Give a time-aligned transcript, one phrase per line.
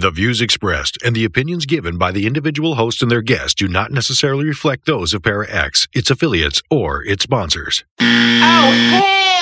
[0.00, 3.66] The views expressed and the opinions given by the individual host and their guests do
[3.66, 7.82] not necessarily reflect those of Para X, its affiliates, or its sponsors.
[7.98, 8.92] Oh,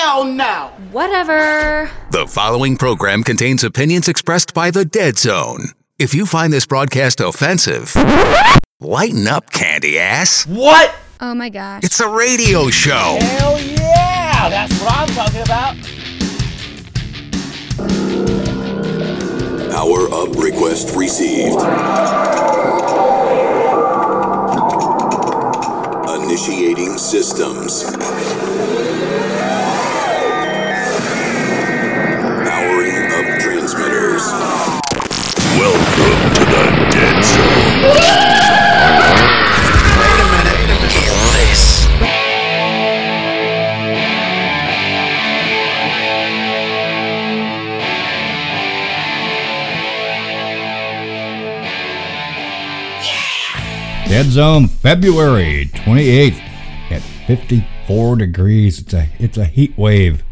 [0.00, 0.72] hell no!
[0.92, 1.90] Whatever.
[2.10, 5.72] The following program contains opinions expressed by the Dead Zone.
[5.98, 7.94] If you find this broadcast offensive,
[8.80, 10.46] lighten up, candy ass.
[10.46, 10.94] What?
[11.20, 11.84] Oh my gosh.
[11.84, 13.18] It's a radio show.
[13.20, 14.48] Hell yeah!
[14.48, 15.76] That's what I'm talking about.
[19.76, 21.60] Power up request received.
[26.24, 27.84] Initiating systems.
[32.48, 34.24] Powering up transmitters.
[35.60, 38.25] Welcome to the Dead Zone.
[54.16, 56.40] Dead Zone, February 28th
[56.90, 58.78] at 54 degrees.
[58.78, 60.24] It's a it's a heat wave.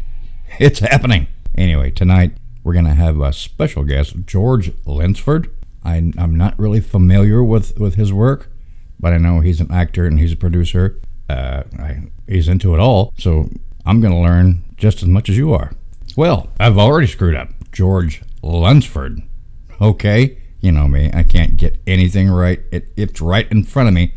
[0.57, 1.27] It's happening.
[1.55, 5.51] Anyway, tonight we're gonna have a special guest, George Linsford.
[5.83, 8.51] I, I'm not really familiar with with his work,
[8.99, 10.99] but I know he's an actor and he's a producer.
[11.29, 13.51] Uh, I, he's into it all, so
[13.85, 15.73] I'm gonna learn just as much as you are.
[16.17, 17.49] Well, I've already screwed up.
[17.71, 19.21] George Lunsford.
[19.79, 21.11] Okay, you know me.
[21.13, 22.59] I can't get anything right.
[22.71, 24.13] It, it's right in front of me,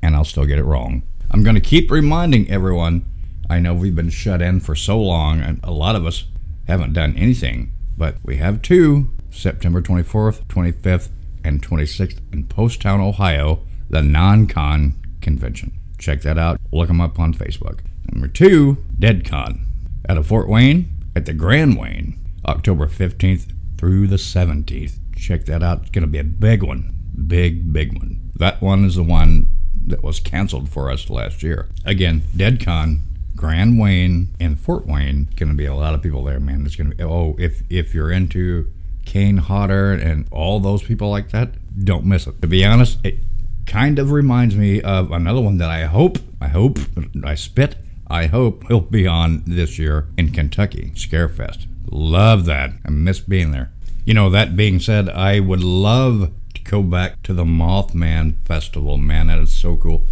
[0.00, 1.02] and I'll still get it wrong.
[1.30, 3.04] I'm going to keep reminding everyone.
[3.50, 6.24] I know we've been shut in for so long, and a lot of us
[6.68, 11.08] haven't done anything, but we have two September 24th, 25th,
[11.42, 15.72] and 26th in Poasttown, Ohio, the Non Con Convention.
[15.98, 16.60] Check that out.
[16.72, 17.80] Look them up on Facebook.
[18.12, 19.64] Number two, DeadCon
[20.08, 24.98] of Fort Wayne at the Grand Wayne, October 15th through the 17th.
[25.18, 25.82] Check that out.
[25.82, 26.94] It's going to be a big one.
[27.26, 28.30] Big, big one.
[28.36, 29.48] That one is the one
[29.86, 31.68] that was canceled for us last year.
[31.84, 33.00] Again, DeadCon,
[33.34, 35.28] Grand Wayne, and Fort Wayne.
[35.36, 36.64] Going to be a lot of people there, man.
[36.64, 38.70] It's going to be, oh, if, if you're into
[39.04, 41.50] Kane Hodder and all those people like that,
[41.84, 42.40] don't miss it.
[42.42, 43.18] To be honest, it
[43.66, 46.78] kind of reminds me of another one that I hope, I hope,
[47.24, 47.76] I spit,
[48.08, 51.66] I hope will be on this year in Kentucky, Scarefest.
[51.90, 52.70] Love that.
[52.84, 53.70] I miss being there.
[54.08, 58.96] You know, that being said, I would love to go back to the Mothman Festival.
[58.96, 60.06] Man, that is so cool.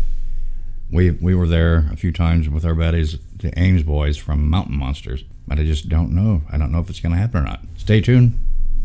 [0.90, 4.76] We we were there a few times with our buddies, the AIMS boys from Mountain
[4.76, 6.42] Monsters, but I just don't know.
[6.52, 7.60] I don't know if it's going to happen or not.
[7.78, 8.38] Stay tuned.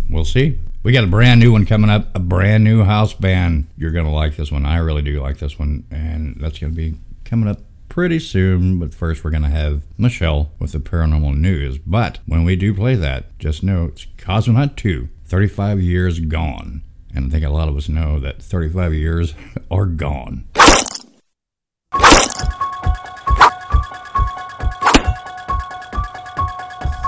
[0.10, 0.60] We'll see.
[0.82, 3.68] We got a brand new one coming up, a brand new house band.
[3.78, 4.66] You're going to like this one.
[4.66, 7.60] I really do like this one, and that's going to be coming up
[7.91, 8.79] pretty soon.
[8.79, 11.78] But first, we're going to have Michelle with the paranormal news.
[11.78, 16.84] But when we do play that, just know it's Cosmonaut 2, 35 years gone.
[17.13, 19.35] And I think a lot of us know that 35 years
[19.72, 20.46] are gone.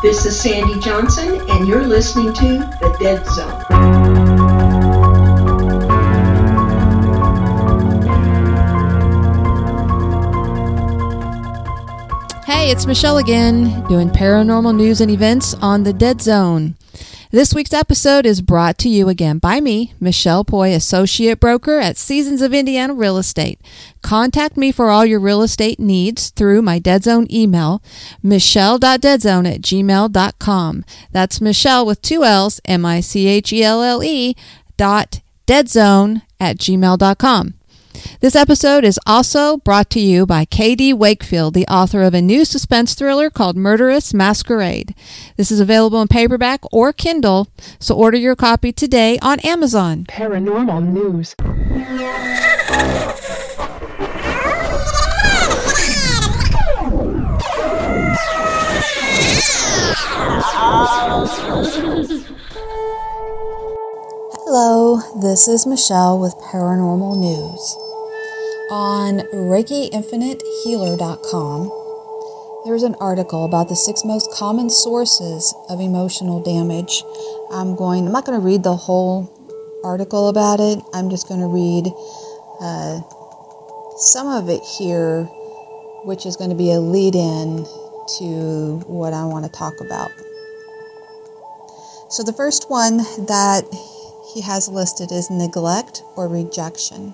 [0.04, 4.23] This is Sandy Johnson, and you're listening to The Dead Zone.
[12.54, 16.76] Hey, it's Michelle again, doing paranormal news and events on The Dead Zone.
[17.32, 21.98] This week's episode is brought to you again by me, Michelle Poy, Associate Broker at
[21.98, 23.60] Seasons of Indiana Real Estate.
[24.04, 27.82] Contact me for all your real estate needs through my Dead Zone email,
[28.22, 30.86] michelle.deadzone at gmail.com.
[31.12, 34.36] That's Michelle with two L's, M I C H E L L E,
[34.78, 37.56] dot deadzone at gmail.com.
[38.20, 40.94] This episode is also brought to you by K.D.
[40.94, 44.96] Wakefield, the author of a new suspense thriller called Murderous Masquerade.
[45.38, 47.48] This is available in paperback or Kindle,
[47.80, 50.06] so order your copy today on Amazon.
[50.06, 51.36] Paranormal news.
[64.46, 67.78] Hello, this is Michelle with Paranormal News.
[68.70, 71.72] On ReikiInfiniteHealer.com,
[72.66, 77.06] there's an article about the six most common sources of emotional damage.
[77.54, 79.32] I'm going, I'm not going to read the whole
[79.82, 80.80] article about it.
[80.94, 81.88] I'm just going to read
[82.60, 83.00] uh,
[83.96, 85.24] some of it here,
[86.04, 87.66] which is going to be a lead in
[88.20, 90.12] to what I want to talk about.
[92.10, 93.64] So, the first one that
[94.34, 97.14] he has listed is neglect or rejection.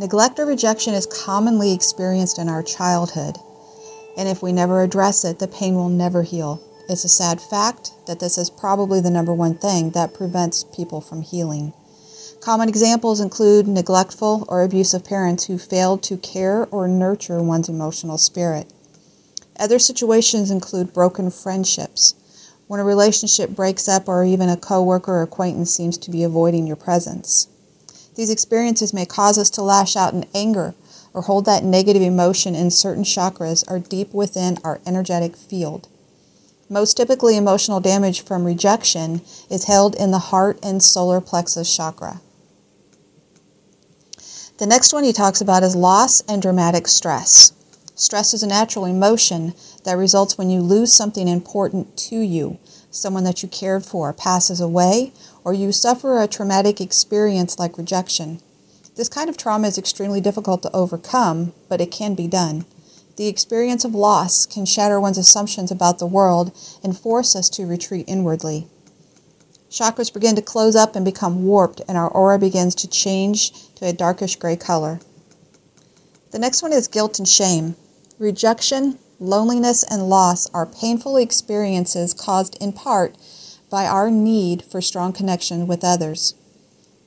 [0.00, 3.36] Neglect or rejection is commonly experienced in our childhood,
[4.16, 6.62] and if we never address it, the pain will never heal.
[6.88, 11.00] it's a sad fact that this is probably the number one thing that prevents people
[11.00, 11.72] from healing.
[12.40, 18.16] Common examples include neglectful or abusive parents who failed to care or nurture one's emotional
[18.16, 18.72] spirit.
[19.58, 22.14] Other situations include broken friendships,
[22.68, 26.66] when a relationship breaks up or even a coworker or acquaintance seems to be avoiding
[26.66, 27.48] your presence.
[28.14, 30.74] These experiences may cause us to lash out in anger
[31.14, 35.88] or hold that negative emotion in certain chakras or deep within our energetic field.
[36.68, 42.20] Most typically, emotional damage from rejection is held in the heart and solar plexus chakra.
[44.58, 47.52] The next one he talks about is loss and dramatic stress.
[47.94, 49.54] Stress is a natural emotion
[49.88, 52.58] that results when you lose something important to you,
[52.90, 55.14] someone that you cared for passes away,
[55.44, 58.38] or you suffer a traumatic experience like rejection.
[58.96, 62.66] This kind of trauma is extremely difficult to overcome, but it can be done.
[63.16, 67.64] The experience of loss can shatter one's assumptions about the world and force us to
[67.64, 68.66] retreat inwardly.
[69.70, 73.86] Chakras begin to close up and become warped, and our aura begins to change to
[73.86, 75.00] a darkish gray color.
[76.30, 77.74] The next one is guilt and shame.
[78.18, 83.16] Rejection, loneliness, and loss are painful experiences caused in part
[83.70, 86.34] by our need for strong connection with others.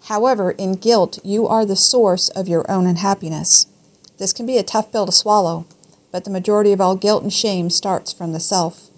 [0.05, 3.67] However, in guilt, you are the source of your own unhappiness.
[4.17, 5.65] This can be a tough pill to swallow,
[6.11, 8.89] but the majority of all guilt and shame starts from the self.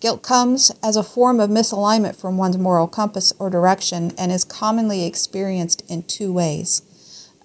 [0.00, 4.44] Guilt comes as a form of misalignment from one's moral compass or direction and is
[4.44, 6.82] commonly experienced in two ways.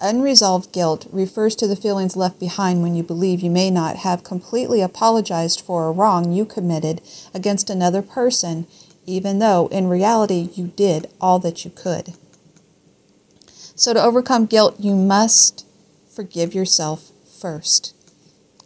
[0.02, 4.26] Unresolved guilt refers to the feelings left behind when you believe you may not have
[4.26, 7.02] completely apologized for a wrong you committed
[7.34, 8.68] against another person,
[9.06, 12.14] even though in reality you did all that you could.
[13.78, 15.66] So, to overcome guilt, you must
[16.10, 17.94] forgive yourself first.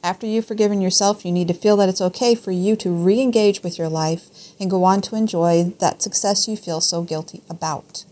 [0.04, 3.20] After you've forgiven yourself, you need to feel that it's okay for you to re
[3.22, 4.30] engage with your life
[4.60, 8.06] and go on to enjoy that success you feel so guilty about.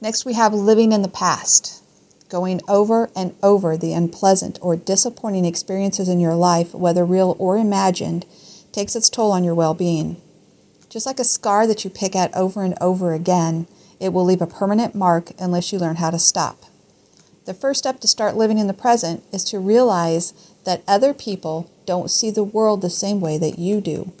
[0.00, 1.82] Next, we have living in the past,
[2.28, 7.56] going over and over the unpleasant or disappointing experiences in your life, whether real or
[7.56, 8.24] imagined,
[8.70, 10.20] takes its toll on your well being.
[10.88, 13.66] Just like a scar that you pick at over and over again,
[13.98, 16.64] it will leave a permanent mark unless you learn how to stop.
[17.44, 20.32] The first step to start living in the present is to realize
[20.64, 24.12] that other people don't see the world the same way that you do.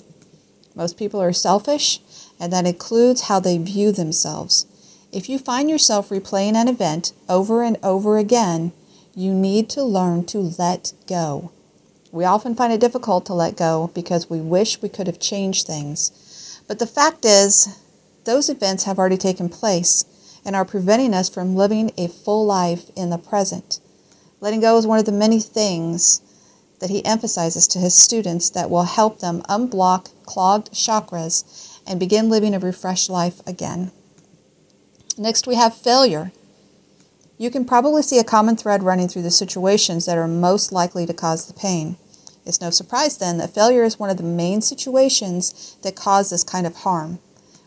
[0.74, 2.00] Most people are selfish,
[2.40, 4.66] and that includes how they view themselves.
[5.10, 8.72] If you find yourself replaying an event over and over again,
[9.14, 11.50] you need to learn to let go.
[12.12, 15.66] We often find it difficult to let go because we wish we could have changed
[15.66, 16.62] things.
[16.68, 17.80] But the fact is,
[18.24, 20.04] those events have already taken place
[20.44, 23.80] and are preventing us from living a full life in the present.
[24.40, 26.20] Letting go is one of the many things
[26.80, 32.28] that he emphasizes to his students that will help them unblock clogged chakras and begin
[32.28, 33.90] living a refreshed life again.
[35.18, 36.30] Next, we have failure.
[37.38, 41.06] You can probably see a common thread running through the situations that are most likely
[41.06, 41.96] to cause the pain.
[42.46, 46.44] It's no surprise then that failure is one of the main situations that cause this
[46.44, 47.18] kind of harm.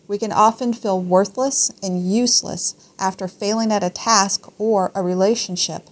[0.08, 5.90] We can often feel worthless and useless after failing at a task or a relationship.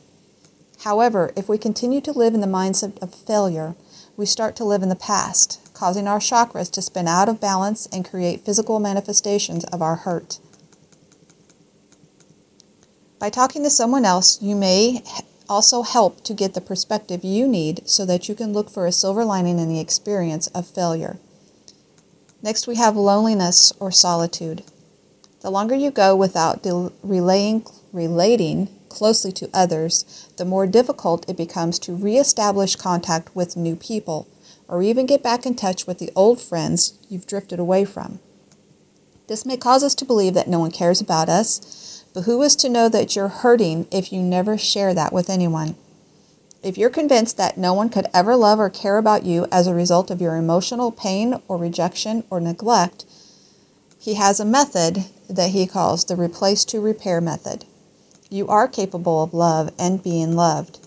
[0.83, 3.75] However, if we continue to live in the mindset of failure,
[4.15, 7.85] we start to live in the past, causing our chakras to spin out of balance
[7.93, 10.39] and create physical manifestations of our hurt.
[13.19, 15.03] By talking to someone else, you may
[15.49, 18.93] also help to get the perspective you need so that you can look for a
[18.93, 21.19] silver lining in the experience of failure.
[22.41, 24.63] Next, we have loneliness or solitude.
[25.41, 26.65] The longer you go without
[27.03, 33.75] relaying, relating closely to others, the more difficult it becomes to reestablish contact with new
[33.75, 34.27] people
[34.67, 38.19] or even get back in touch with the old friends you've drifted away from.
[39.27, 41.88] This may cause us to believe that no one cares about us,
[42.19, 45.77] but who is to know that you're hurting if you never share that with anyone?
[46.61, 49.73] If you're convinced that no one could ever love or care about you as a
[49.73, 53.05] result of your emotional pain or rejection or neglect,
[53.97, 57.63] he has a method that he calls the replace to repair method.
[58.29, 60.85] You are capable of love and being loved.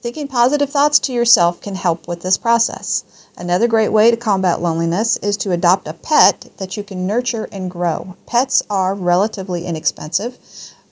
[0.00, 3.04] Thinking positive thoughts to yourself can help with this process.
[3.38, 7.46] Another great way to combat loneliness is to adopt a pet that you can nurture
[7.52, 8.16] and grow.
[8.26, 10.38] Pets are relatively inexpensive,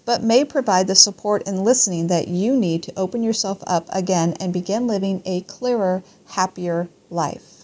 [0.04, 4.34] but may provide the support and listening that you need to open yourself up again
[4.38, 7.62] and begin living a clearer, happier life.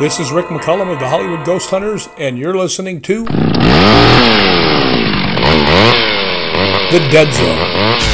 [0.00, 3.26] This is Rick McCullum of the Hollywood Ghost Hunters, and you're listening to
[6.90, 8.13] The Dead Zone.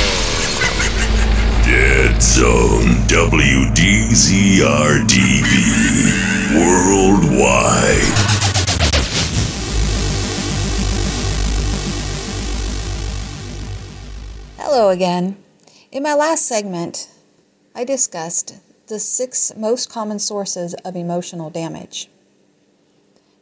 [2.21, 3.73] Zone WDZRDB
[6.55, 8.13] Worldwide.
[14.59, 15.39] Hello again.
[15.91, 17.09] In my last segment,
[17.75, 18.57] I discussed
[18.89, 22.11] the six most common sources of emotional damage.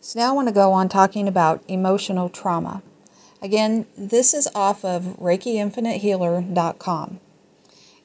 [0.00, 2.84] So now I want to go on talking about emotional trauma.
[3.42, 7.20] Again, this is off of ReikiInfiniteHealer.com.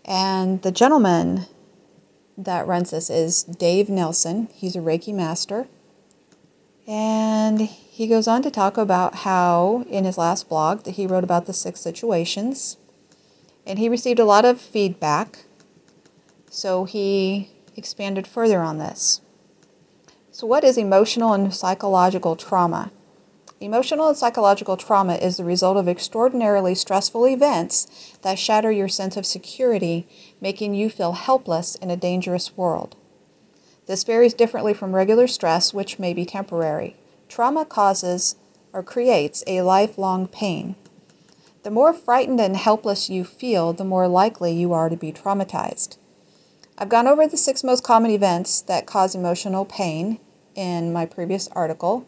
[0.05, 1.45] And the gentleman
[2.37, 4.49] that runs this is Dave Nelson.
[4.53, 5.67] He's a Reiki master.
[6.87, 11.23] And he goes on to talk about how, in his last blog, that he wrote
[11.23, 12.77] about the six situations.
[13.65, 15.45] And he received a lot of feedback.
[16.49, 19.21] So he expanded further on this.
[20.31, 22.91] So, what is emotional and psychological trauma?
[23.63, 29.15] Emotional and psychological trauma is the result of extraordinarily stressful events that shatter your sense
[29.15, 30.05] of security,
[30.41, 32.97] making you feel helpless in a dangerous world.
[33.85, 36.97] This varies differently from regular stress, which may be temporary.
[37.29, 38.35] Trauma causes
[38.73, 40.75] or creates a lifelong pain.
[41.63, 45.95] The more frightened and helpless you feel, the more likely you are to be traumatized.
[46.77, 50.19] I've gone over the six most common events that cause emotional pain
[50.53, 52.05] in my previous article.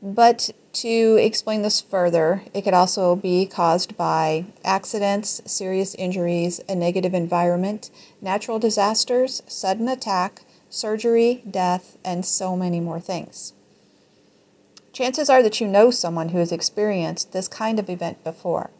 [0.00, 6.76] But to explain this further, it could also be caused by accidents, serious injuries, a
[6.76, 7.90] negative environment,
[8.22, 13.54] natural disasters, sudden attack, surgery, death, and so many more things.
[14.92, 18.70] Chances are that you know someone who has experienced this kind of event before.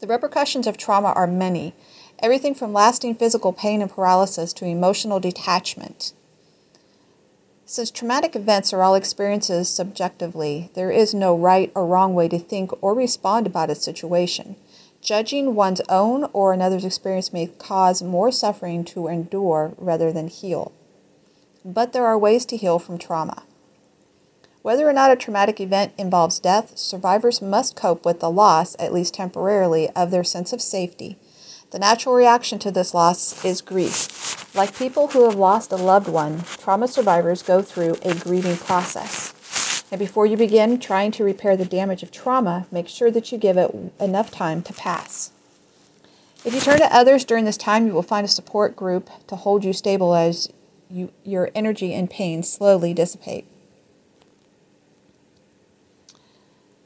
[0.00, 1.74] The repercussions of trauma are many,
[2.20, 6.12] everything from lasting physical pain and paralysis to emotional detachment.
[7.66, 12.38] Since traumatic events are all experiences subjectively, there is no right or wrong way to
[12.38, 14.56] think or respond about a situation.
[15.00, 20.72] Judging one's own or another's experience may cause more suffering to endure rather than heal.
[21.64, 23.44] But there are ways to heal from trauma.
[24.60, 28.92] Whether or not a traumatic event involves death, survivors must cope with the loss, at
[28.92, 31.18] least temporarily, of their sense of safety.
[31.74, 34.54] The natural reaction to this loss is grief.
[34.54, 39.84] Like people who have lost a loved one, trauma survivors go through a grieving process.
[39.90, 43.38] And before you begin trying to repair the damage of trauma, make sure that you
[43.38, 45.32] give it enough time to pass.
[46.44, 49.34] If you turn to others during this time, you will find a support group to
[49.34, 50.48] hold you stable as
[50.88, 53.48] you, your energy and pain slowly dissipate.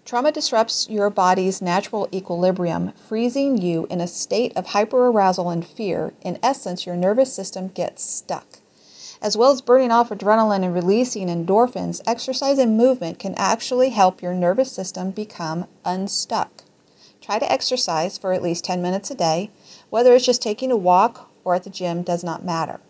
[0.09, 6.15] Trauma disrupts your body's natural equilibrium, freezing you in a state of hyperarousal and fear.
[6.23, 8.61] In essence, your nervous system gets stuck.
[9.21, 14.23] As well as burning off adrenaline and releasing endorphins, exercise and movement can actually help
[14.23, 16.63] your nervous system become unstuck.
[17.21, 19.51] Try to exercise for at least 10 minutes a day.
[19.91, 22.81] Whether it's just taking a walk or at the gym does not matter.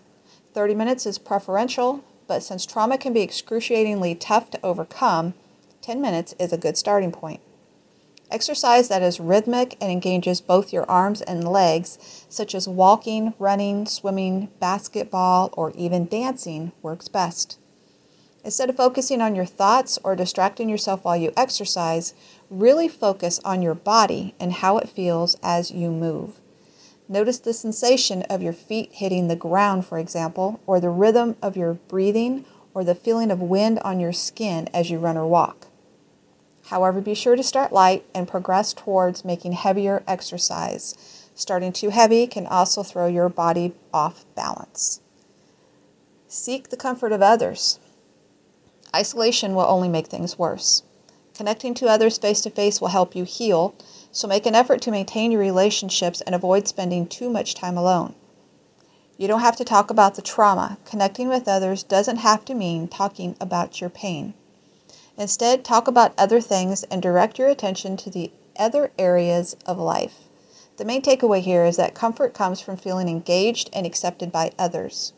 [0.55, 5.35] 30 minutes is preferential, but since trauma can be excruciatingly tough to overcome,
[5.83, 7.41] 10 minutes is a good starting point.
[8.31, 13.87] Exercise that is rhythmic and engages both your arms and legs, such as walking, running,
[13.87, 17.59] swimming, basketball, or even dancing, works best.
[18.45, 22.13] Instead of focusing on your thoughts or distracting yourself while you exercise,
[22.51, 26.41] really focus on your body and how it feels as you move.
[27.09, 31.57] Notice the sensation of your feet hitting the ground, for example, or the rhythm of
[31.57, 32.45] your breathing,
[32.75, 35.68] or the feeling of wind on your skin as you run or walk.
[36.69, 40.95] However, be sure to start light and progress towards making heavier exercise.
[41.35, 45.01] Starting too heavy can also throw your body off balance.
[46.27, 47.79] Seek the comfort of others.
[48.95, 50.83] Isolation will only make things worse.
[51.35, 53.75] Connecting to others face to face will help you heal,
[54.13, 58.15] so make an effort to maintain your relationships and avoid spending too much time alone.
[59.17, 60.77] You don't have to talk about the trauma.
[60.85, 64.35] Connecting with others doesn't have to mean talking about your pain.
[65.19, 70.29] Instead, talk about other things and direct your attention to the other areas of life.
[70.77, 75.13] The main takeaway here is that comfort comes from feeling engaged and accepted by others.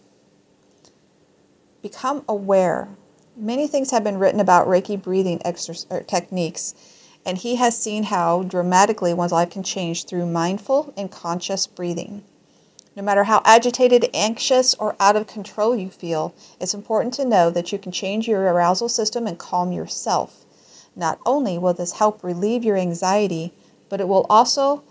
[1.83, 2.88] Become aware.
[3.37, 6.75] Many things have been written about Reiki breathing exercise, techniques,
[7.26, 12.25] and he has seen how dramatically one's life can change through mindful and conscious breathing.
[12.97, 17.49] No matter how agitated, anxious, or out of control you feel, it's important to know
[17.50, 20.44] that you can change your arousal system and calm yourself.
[20.97, 23.52] Not only will this help relieve your anxiety,
[23.88, 24.82] but it will also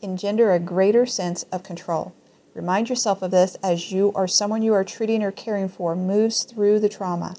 [0.00, 2.14] engender a greater sense of control.
[2.54, 6.44] Remind yourself of this as you or someone you are treating or caring for moves
[6.44, 7.36] through the trauma.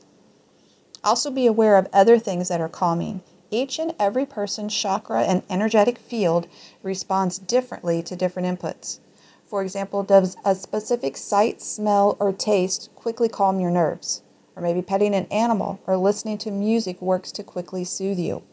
[1.04, 3.22] Also, be aware of other things that are calming.
[3.54, 6.48] each and every person's chakra and energetic field
[6.82, 9.00] responds differently to different inputs.
[9.46, 14.22] For example, does a specific sight, smell, or taste quickly calm your nerves?
[14.56, 18.44] Or maybe petting an animal or listening to music works to quickly soothe you.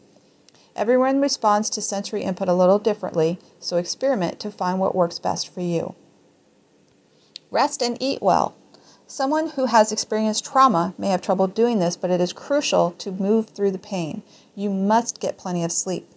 [0.75, 5.53] Everyone responds to sensory input a little differently, so experiment to find what works best
[5.53, 5.95] for you.
[7.49, 8.55] Rest and eat well.
[9.05, 13.11] Someone who has experienced trauma may have trouble doing this, but it is crucial to
[13.11, 14.23] move through the pain.
[14.55, 16.09] You must get plenty of sleep.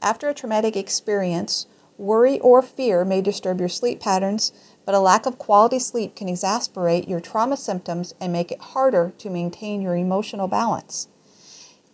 [0.00, 1.66] After a traumatic experience,
[1.98, 4.52] worry or fear may disturb your sleep patterns,
[4.84, 9.12] but a lack of quality sleep can exacerbate your trauma symptoms and make it harder
[9.18, 11.08] to maintain your emotional balance.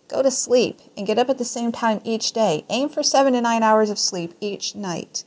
[0.07, 2.65] Go to sleep and get up at the same time each day.
[2.69, 5.23] Aim for seven to nine hours of sleep each night.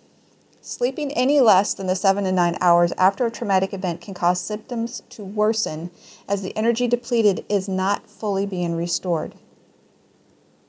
[0.60, 4.40] Sleeping any less than the seven to nine hours after a traumatic event can cause
[4.40, 5.90] symptoms to worsen
[6.28, 9.34] as the energy depleted is not fully being restored.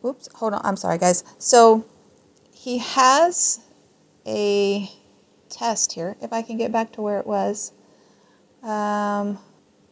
[0.06, 0.62] Oops, hold on.
[0.64, 1.24] I'm sorry, guys.
[1.40, 1.86] So
[2.54, 3.60] he has
[4.28, 4.92] a
[5.50, 6.18] test here.
[6.22, 7.72] If I can get back to where it was.
[8.62, 9.40] Um,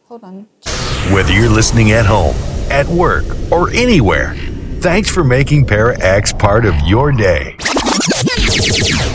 [0.04, 0.48] hold on.
[1.12, 2.36] Whether you're listening at home,
[2.70, 4.34] at work, or anywhere,
[4.80, 7.56] thanks for making Para X part of your day.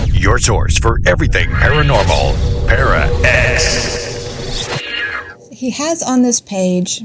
[0.07, 3.99] Your source for everything paranormal, Para X.
[5.51, 7.01] He has on this page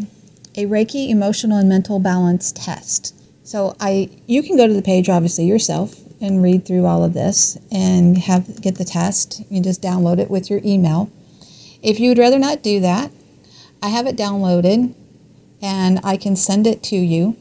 [0.54, 3.14] a Reiki emotional and mental balance test.
[3.44, 7.14] So I you can go to the page obviously yourself and read through all of
[7.14, 9.42] this and have get the test.
[9.50, 11.10] You just download it with your email.
[11.82, 13.10] If you would rather not do that,
[13.82, 14.94] I have it downloaded
[15.62, 17.36] and I can send it to you.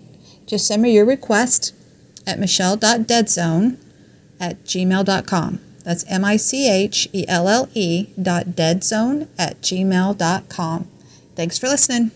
[0.45, 1.73] Just send me your request
[2.27, 3.77] at michelle.deadzone
[4.39, 5.59] at gmail.com.
[5.83, 10.87] That's M I C H E L L E dot deadzone at gmail.com.
[11.35, 12.11] Thanks for listening.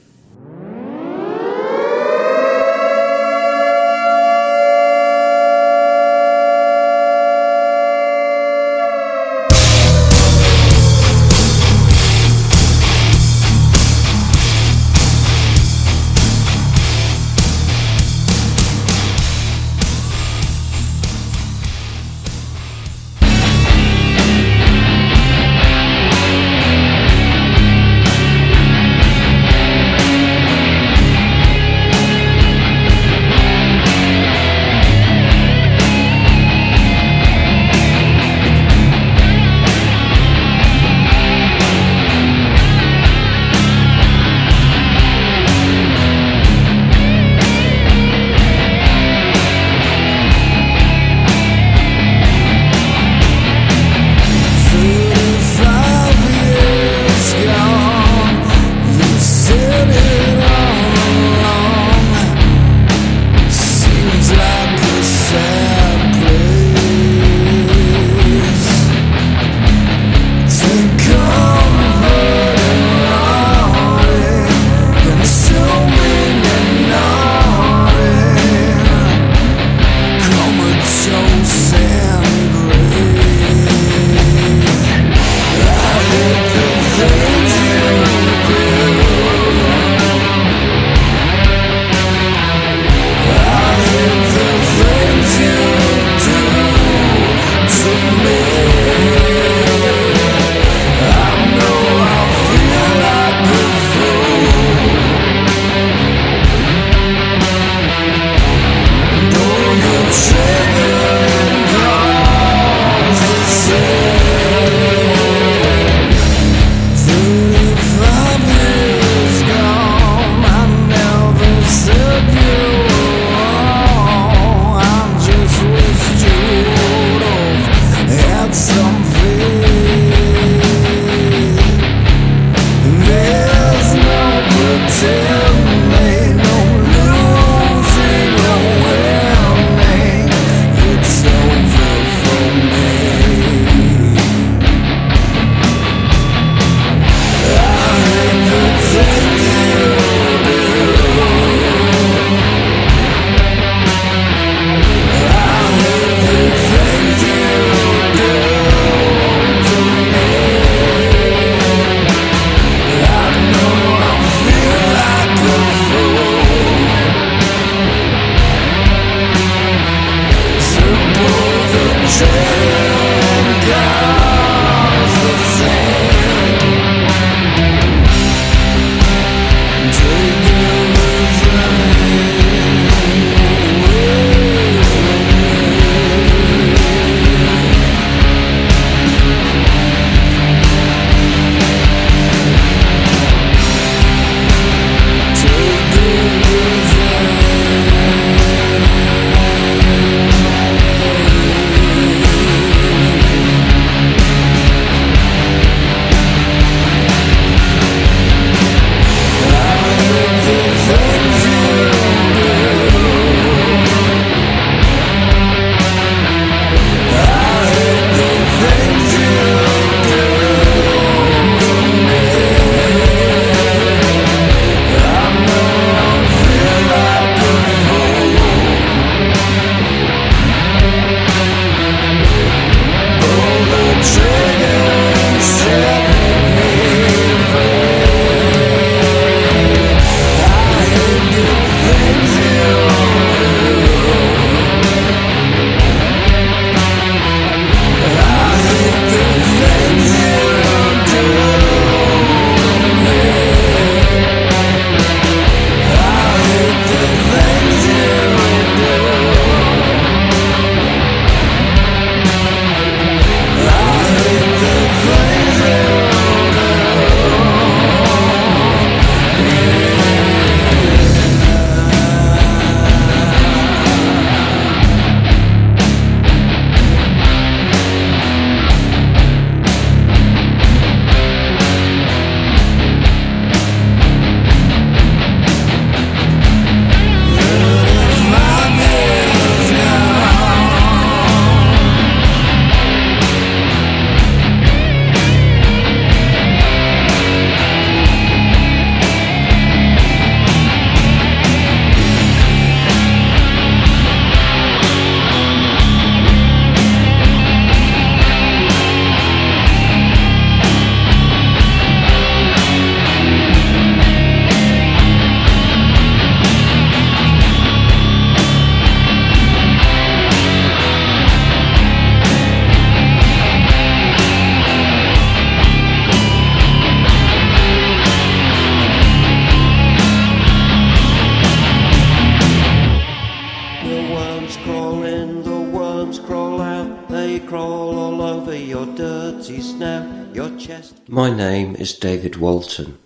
[341.30, 342.98] My name is David Walton.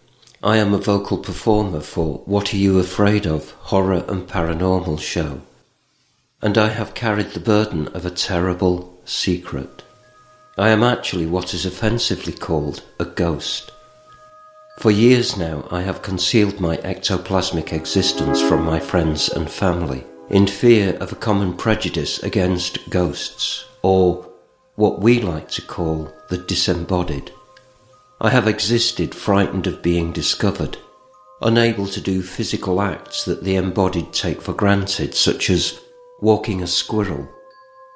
[0.42, 3.52] I am a vocal performer for What Are You Afraid of?
[3.74, 5.42] Horror and Paranormal show.
[6.42, 9.84] And I have carried the burden of a terrible secret.
[10.58, 13.74] I am actually what is offensively called a ghost.
[14.80, 20.48] For years now, I have concealed my ectoplasmic existence from my friends and family in
[20.48, 24.26] fear of a common prejudice against ghosts, or
[24.76, 27.30] what we like to call the disembodied.
[28.22, 30.78] I have existed frightened of being discovered,
[31.42, 35.80] unable to do physical acts that the embodied take for granted, such as
[36.22, 37.28] walking a squirrel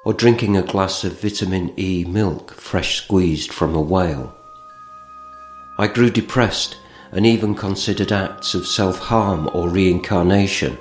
[0.04, 4.34] or drinking a glass of vitamin E milk fresh squeezed from a whale.
[5.78, 6.76] I grew depressed
[7.12, 10.76] and even considered acts of self harm or reincarnation,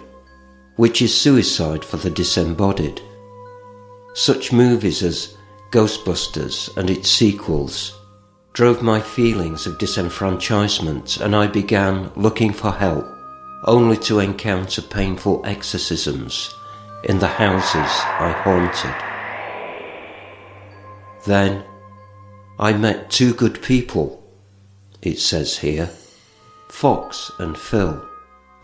[0.75, 3.01] which is suicide for the disembodied.
[4.13, 5.37] Such movies as
[5.71, 7.96] Ghostbusters and its sequels
[8.57, 13.05] drove my feelings of disenfranchisement, and I began looking for help,
[13.65, 16.55] only to encounter painful exorcisms
[17.03, 18.95] in the houses I haunted.
[21.27, 21.65] Then
[22.57, 24.23] I met two good people
[25.03, 25.91] it says here,
[26.67, 28.03] Fox and Phil,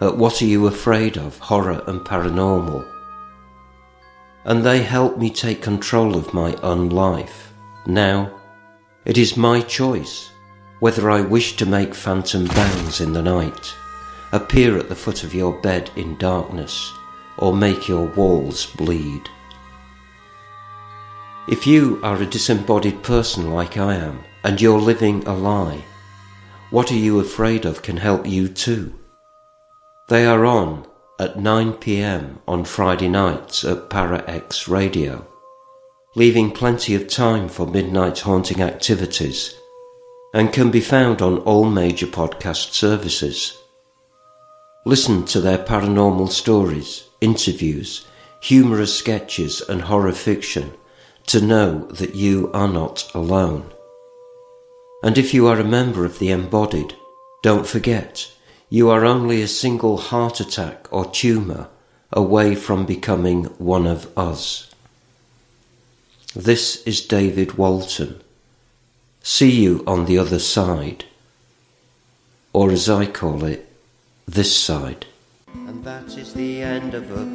[0.02, 1.38] at What Are You Afraid of?
[1.38, 2.84] Horror and Paranormal.
[4.44, 7.54] And they helped me take control of my own life.
[7.86, 8.40] Now,
[9.06, 10.32] it is my choice
[10.84, 13.74] whether I wish to make phantom bangs in the night,
[14.34, 16.92] appear at the foot of your bed in darkness,
[17.38, 19.30] or make your walls bleed.
[21.48, 25.86] If you are a disembodied person like I am, and you're living a lie,
[26.70, 28.94] what Are You Afraid of can help you too.
[30.10, 30.86] They are on
[31.18, 35.26] at 9 pm on Friday nights at Para X Radio,
[36.16, 39.56] leaving plenty of time for midnight haunting activities,
[40.34, 43.58] and can be found on all major podcast services.
[44.86, 48.06] Listen to their paranormal stories, interviews,
[48.42, 50.74] humorous sketches, and horror fiction
[51.26, 53.72] to know that you are not alone.
[55.04, 56.96] And if you are a member of the embodied,
[57.42, 58.30] don't forget,
[58.70, 61.70] you are only a single heart attack or tumour
[62.12, 64.73] away from becoming one of us.
[66.36, 68.20] This is David Walton.
[69.22, 71.06] See you on the other side.
[72.54, 73.72] Or as I call it,
[74.28, 75.06] this side.
[75.54, 77.26] And that is the end of a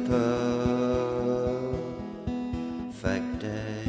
[2.91, 3.79] perfect day.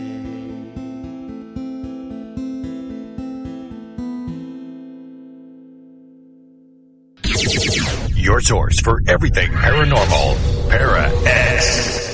[8.15, 10.37] Your source for everything paranormal.
[10.71, 12.10] Para X.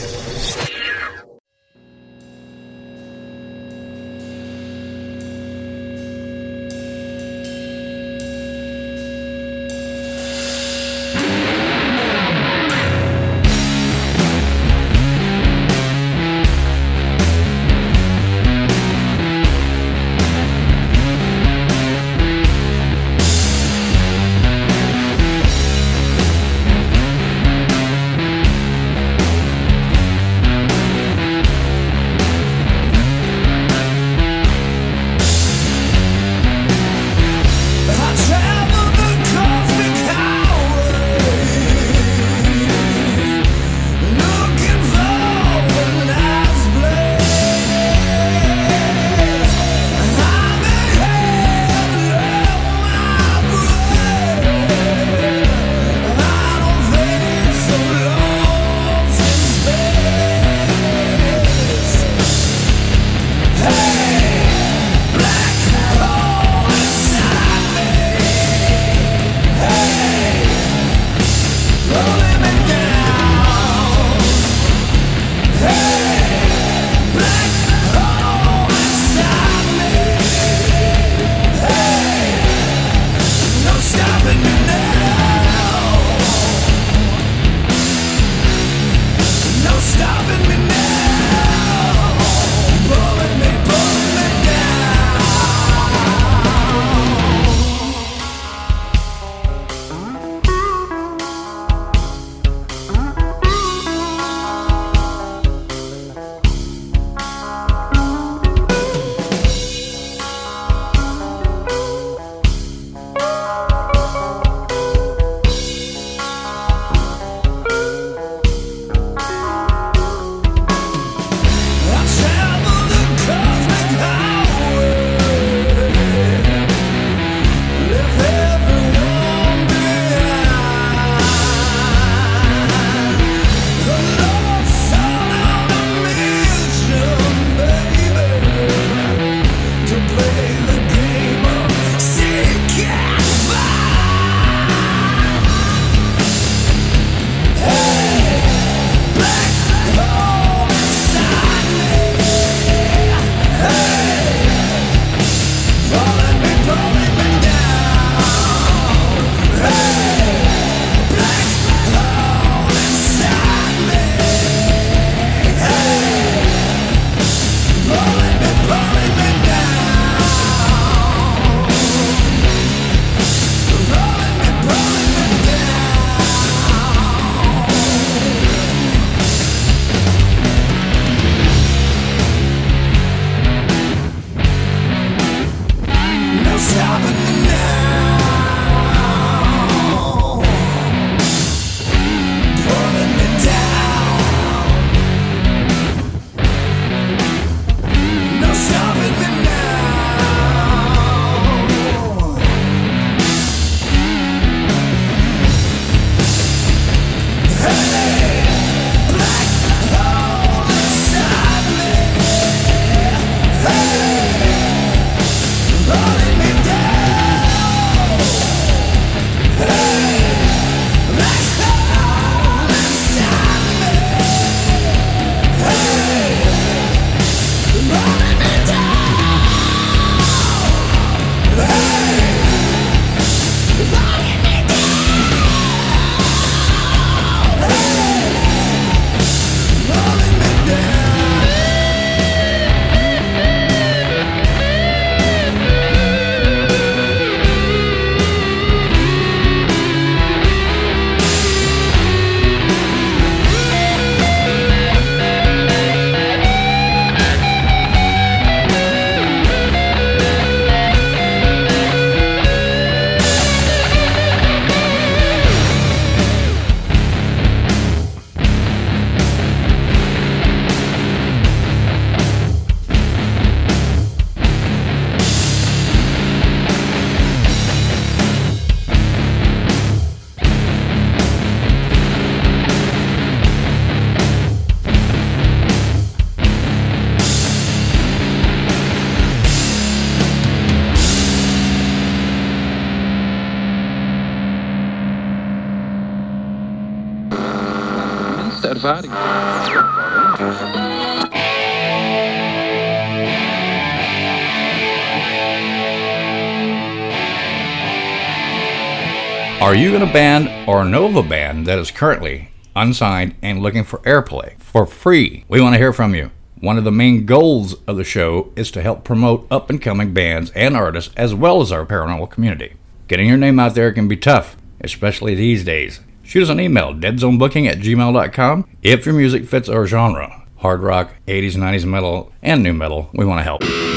[309.76, 313.84] you in a band or know of a band that is currently unsigned and looking
[313.84, 315.44] for airplay for free?
[315.48, 316.30] We want to hear from you.
[316.60, 320.14] One of the main goals of the show is to help promote up and coming
[320.14, 322.74] bands and artists as well as our paranormal community.
[323.08, 326.00] Getting your name out there can be tough, especially these days.
[326.22, 328.68] Shoot us an email, deadzonebooking at gmail.com.
[328.82, 333.26] If your music fits our genre, hard rock, 80s, 90s metal, and new metal, we
[333.26, 333.95] want to help.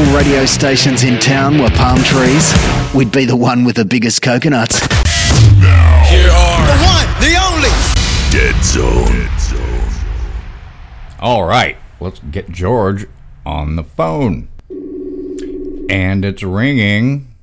[0.00, 2.54] If all radio stations in town were palm trees,
[2.94, 4.78] we'd be the one with the biggest coconuts.
[4.78, 7.68] Here are The one, the only.
[8.32, 9.28] Dead Zone.
[11.20, 13.06] All right, let's get George
[13.44, 14.48] on the phone.
[15.90, 17.34] And it's ringing.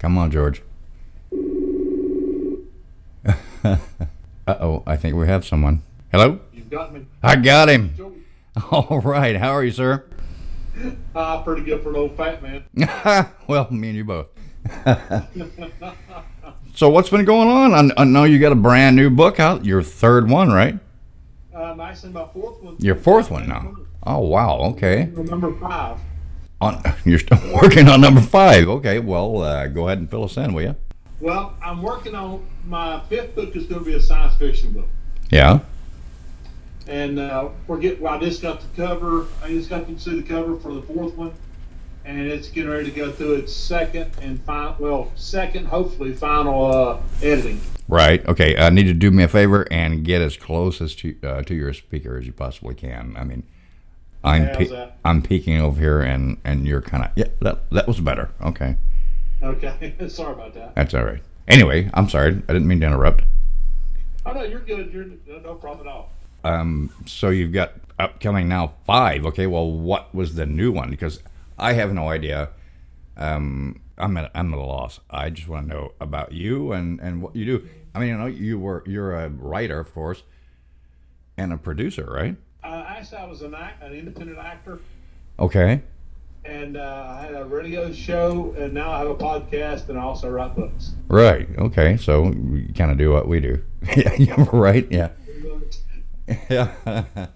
[0.00, 0.60] Come on, George.
[3.64, 3.76] uh
[4.48, 5.82] oh, I think we have someone.
[6.10, 6.40] Hello?
[6.52, 7.06] You've got me.
[7.22, 7.94] I got him.
[8.70, 10.04] All right, how are you, sir?
[11.12, 12.62] Ah, pretty good for an old fat man.
[13.48, 14.28] well, me and you both.
[16.76, 17.74] so, what's been going on?
[17.74, 20.78] I, I know you got a brand new book out, your third one, right?
[21.52, 22.76] Um, actually, my fourth one.
[22.78, 23.74] Your fourth one now.
[24.04, 25.06] Oh, wow, okay.
[25.16, 25.98] Number five.
[26.60, 28.68] On, you're still working on number five.
[28.68, 30.76] Okay, well, uh, go ahead and fill us in, will you?
[31.18, 33.56] Well, I'm working on my fifth book.
[33.56, 34.86] is going to be a science fiction book,
[35.30, 35.58] Yeah.
[36.88, 37.96] And uh, we're.
[37.96, 39.26] Well, I just got the cover.
[39.42, 41.32] I just got to see the cover for the fourth one,
[42.04, 44.76] and it's getting ready to go through its second and final.
[44.78, 47.60] Well, second, hopefully, final uh, editing.
[47.88, 48.26] Right.
[48.26, 48.56] Okay.
[48.56, 51.54] I need to do me a favor and get as close as to uh, to
[51.54, 53.14] your speaker as you possibly can.
[53.16, 53.44] I mean,
[54.24, 54.90] I'm pe-?
[55.04, 57.28] I'm peeking over here, and and you're kind of yeah.
[57.40, 58.30] That that was better.
[58.42, 58.76] Okay.
[59.42, 60.74] Okay, sorry about that.
[60.74, 61.22] That's all right.
[61.46, 62.42] Anyway, I'm sorry.
[62.48, 63.22] I didn't mean to interrupt.
[64.26, 64.92] Oh no, you're good.
[64.92, 66.12] You're no problem at all.
[66.44, 69.26] Um, so you've got upcoming now five.
[69.26, 70.90] Okay, well, what was the new one?
[70.90, 71.20] Because
[71.58, 72.50] I have no idea.
[73.16, 75.00] Um, I'm at I'm at a loss.
[75.10, 77.68] I just want to know about you and and what you do.
[77.94, 80.22] I mean, you know, you were you're a writer, of course,
[81.36, 82.36] and a producer, right?
[82.62, 84.78] Uh, actually, I was an act, an independent actor.
[85.40, 85.82] Okay.
[86.44, 90.02] and uh, I had a radio show, and now I have a podcast, and I
[90.02, 90.92] also write books.
[91.08, 91.48] Right.
[91.58, 91.96] Okay.
[91.96, 93.62] So you kind of do what we do.
[93.96, 94.14] yeah.
[94.14, 94.86] yeah, Right.
[94.90, 95.10] Yeah.
[96.50, 97.26] Yeah.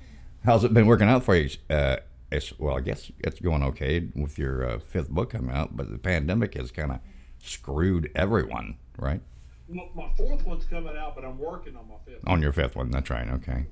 [0.44, 1.48] How's it been working out for you?
[1.70, 1.96] Uh,
[2.30, 5.90] it's, well, I guess it's going okay with your uh, fifth book coming out, but
[5.90, 6.98] the pandemic has kind of
[7.38, 9.20] screwed everyone, right?
[9.68, 12.26] Well, My fourth one's coming out, but I'm working on my fifth.
[12.26, 12.90] On your fifth one.
[12.90, 13.28] That's right.
[13.28, 13.66] Okay.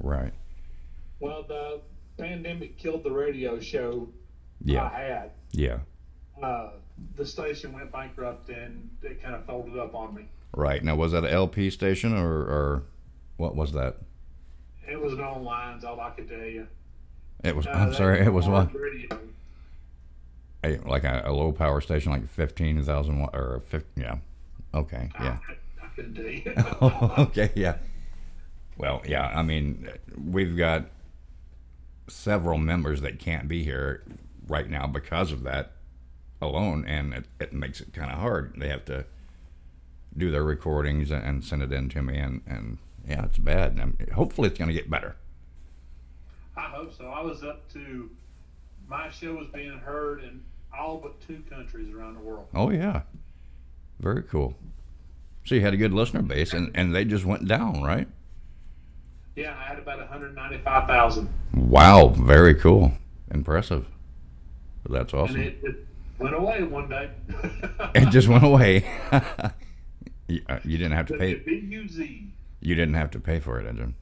[0.00, 0.32] Right.
[1.20, 1.80] Well, the
[2.18, 4.08] pandemic killed the radio show
[4.64, 4.84] Yeah.
[4.84, 5.30] I had.
[5.52, 5.78] Yeah.
[6.42, 6.70] Uh,
[7.16, 10.26] the station went bankrupt, and it kind of folded up on me.
[10.56, 10.82] Right.
[10.82, 12.82] Now, was that an LP station or, or
[13.36, 13.98] what was that?
[14.88, 16.66] It was no lines, all I could tell you.
[17.42, 18.74] It was, Uh, I'm sorry, were it was what?
[18.74, 19.18] Radio.
[20.64, 24.16] A, like a, a low power station, like 15,000 watt or 50, yeah.
[24.72, 25.10] Okay.
[25.20, 25.38] Yeah.
[25.82, 26.54] I couldn't tell you.
[27.24, 27.76] okay, yeah.
[28.76, 30.86] Well, yeah, I mean, we've got
[32.08, 34.02] several members that can't be here
[34.48, 35.72] right now because of that
[36.40, 38.54] alone, and it, it makes it kind of hard.
[38.56, 39.04] They have to
[40.16, 43.78] do their recordings and, and send it in to me, and, and yeah, it's bad.
[43.78, 45.16] And hopefully, it's going to get better.
[46.56, 47.06] I hope so.
[47.06, 48.10] I was up to
[48.88, 50.42] my show was being heard in
[50.76, 52.46] all but two countries around the world.
[52.54, 53.02] Oh, yeah.
[54.00, 54.56] Very cool.
[55.44, 58.08] So you had a good listener base, and, and they just went down, right?
[59.36, 61.28] Yeah, I had about 195,000.
[61.54, 62.92] Wow, very cool.
[63.30, 63.86] Impressive.
[64.88, 65.40] That's awesome.
[65.40, 65.86] it, it
[66.18, 67.10] went away one day.
[67.94, 68.84] It just went away.
[70.28, 71.34] you, uh, you didn't have to pay.
[71.34, 72.28] B-U-Z.
[72.64, 73.94] You didn't have to pay for it, did you?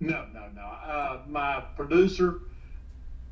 [0.00, 0.62] No, no, no.
[0.62, 2.40] Uh, my producer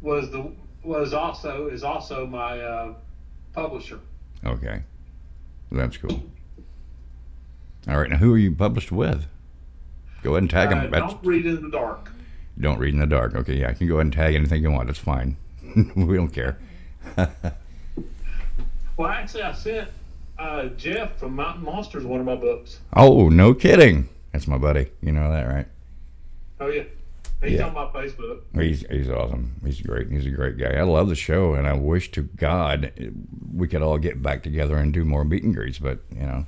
[0.03, 0.53] was the
[0.85, 2.95] was also is also my uh,
[3.55, 3.99] publisher.
[4.45, 4.83] Okay,
[5.71, 6.23] that's cool.
[7.89, 9.27] All right, now who are you published with?
[10.23, 10.91] Go ahead and tag Uh, them.
[10.93, 12.11] don't read in the dark.
[12.61, 13.35] don't read in the dark.
[13.35, 14.91] Okay, yeah, I can go ahead and tag anything you want.
[14.91, 15.37] It's fine.
[15.97, 16.59] we don't care.
[18.99, 19.89] Well, actually, I sent
[20.39, 22.79] uh, Jeff from Mountain Monsters one of my books.
[22.95, 24.09] oh, no kidding.
[24.33, 24.91] That's my buddy.
[25.03, 25.67] You know that, right?
[26.61, 26.85] Oh yeah,
[27.43, 27.67] he's Yeah.
[27.69, 28.41] on my Facebook.
[28.55, 29.55] He's he's awesome.
[29.65, 30.11] He's great.
[30.11, 30.75] He's a great guy.
[30.77, 32.93] I love the show, and I wish to God
[33.55, 35.79] we could all get back together and do more meet and greets.
[35.79, 36.47] But you know,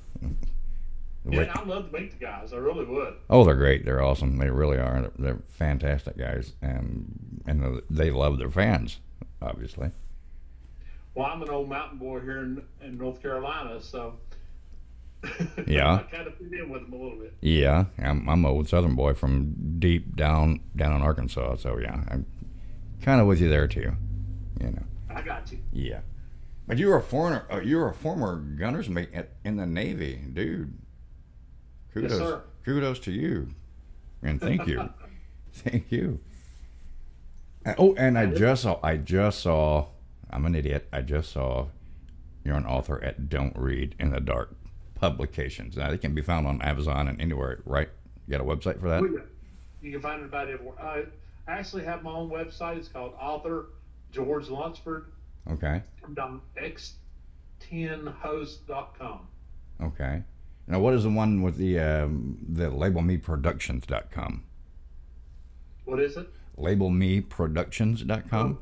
[1.28, 2.52] Yeah, I love to meet the guys.
[2.52, 3.14] I really would.
[3.30, 3.84] Oh, they're great.
[3.84, 4.36] They're awesome.
[4.38, 5.00] They really are.
[5.02, 9.00] They're, they're fantastic guys, and and they love their fans,
[9.42, 9.90] obviously.
[11.14, 14.14] Well, I'm an old mountain boy here in, in North Carolina, so
[15.66, 17.34] yeah, I kind of fit in with them a little bit.
[17.40, 22.02] Yeah, I'm I'm an old Southern boy from deep down down in Arkansas, so yeah,
[22.10, 22.26] I'm
[23.02, 23.92] kind of with you there too.
[24.60, 24.82] You know.
[25.14, 25.58] I got you.
[25.72, 26.00] Yeah.
[26.66, 27.44] But you were a foreigner.
[27.52, 30.78] Uh, you were a former gunner's mate at, in the Navy, dude.
[31.92, 32.42] Kudos, yes, sir.
[32.64, 33.54] kudos to you,
[34.22, 34.88] and thank you,
[35.52, 36.20] thank you.
[37.64, 38.80] Uh, oh, and I just saw.
[38.82, 39.88] I just saw.
[40.30, 40.88] I'm an idiot.
[40.92, 41.68] I just saw.
[42.44, 44.54] You're an author at Don't Read in the Dark
[44.94, 45.76] Publications.
[45.76, 47.60] Now they can be found on Amazon and anywhere.
[47.64, 47.88] Right?
[48.26, 49.02] You got a website for that?
[49.82, 50.80] You can find it about everywhere.
[50.80, 51.04] I
[51.46, 52.78] actually have my own website.
[52.78, 53.66] It's called Author
[54.12, 55.12] George Lunsford.
[55.50, 55.82] Okay.
[56.16, 59.28] I'm x10host.com.
[59.82, 60.22] Okay.
[60.66, 64.44] Now, what is the one with the um, the labelmeproductions.com?
[65.84, 66.30] What is it?
[66.58, 68.58] Labelmeproductions.com.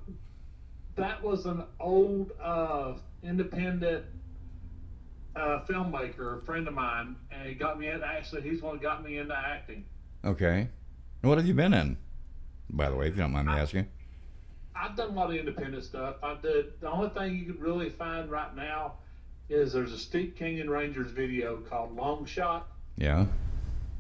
[0.96, 4.04] That was an old uh, independent
[5.36, 8.02] uh, filmmaker, a friend of mine, and he got me in.
[8.02, 9.84] Actually, he's one that got me into acting.
[10.24, 10.68] Okay.
[11.22, 11.96] What have you been in?
[12.70, 13.88] By the way, if you don't mind me asking.
[14.74, 16.16] I've done a lot of independent stuff.
[16.22, 16.80] I did.
[16.80, 18.94] The only thing you could really find right now
[19.48, 22.68] is there's a Steep Canyon Rangers video called Long Shot.
[22.96, 23.26] Yeah.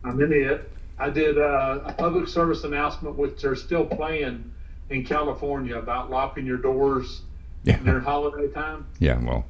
[0.04, 0.70] I'm in it.
[0.98, 4.52] I did uh, a public service announcement, which they're still playing
[4.90, 7.22] in California about locking your doors
[7.64, 7.76] yeah.
[7.78, 8.86] during holiday time.
[8.98, 9.18] Yeah.
[9.22, 9.44] Well.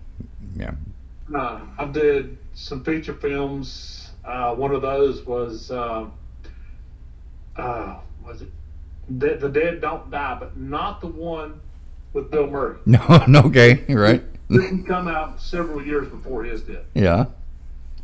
[0.57, 0.72] Yeah.
[1.34, 4.10] Uh, I did some feature films.
[4.24, 6.06] Uh, one of those was uh,
[7.56, 8.48] uh was it
[9.08, 11.60] the, the Dead Don't Die, but not the one
[12.12, 12.78] with Bill Murray.
[12.86, 14.22] No, no, okay, you're right.
[14.48, 16.84] Didn't come out several years before his did.
[16.94, 17.26] Yeah.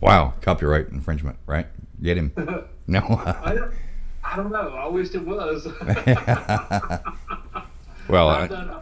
[0.01, 1.67] Wow, copyright infringement, right?
[2.03, 2.33] Get him.
[2.87, 3.01] no.
[3.45, 3.75] I, don't,
[4.25, 4.75] I don't know.
[4.75, 5.67] I wished it was.
[8.09, 8.75] well, I've done.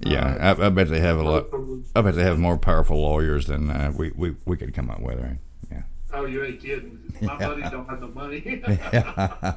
[0.00, 1.46] Yeah, I, I, bet they have a lot.
[1.94, 5.00] I bet they have more powerful lawyers than uh, we, we we could come up
[5.00, 5.38] with, right?
[5.70, 5.82] Yeah.
[6.12, 6.98] Oh, you ain't kidding.
[7.22, 8.62] My buddies don't have the money.
[8.66, 9.54] yeah.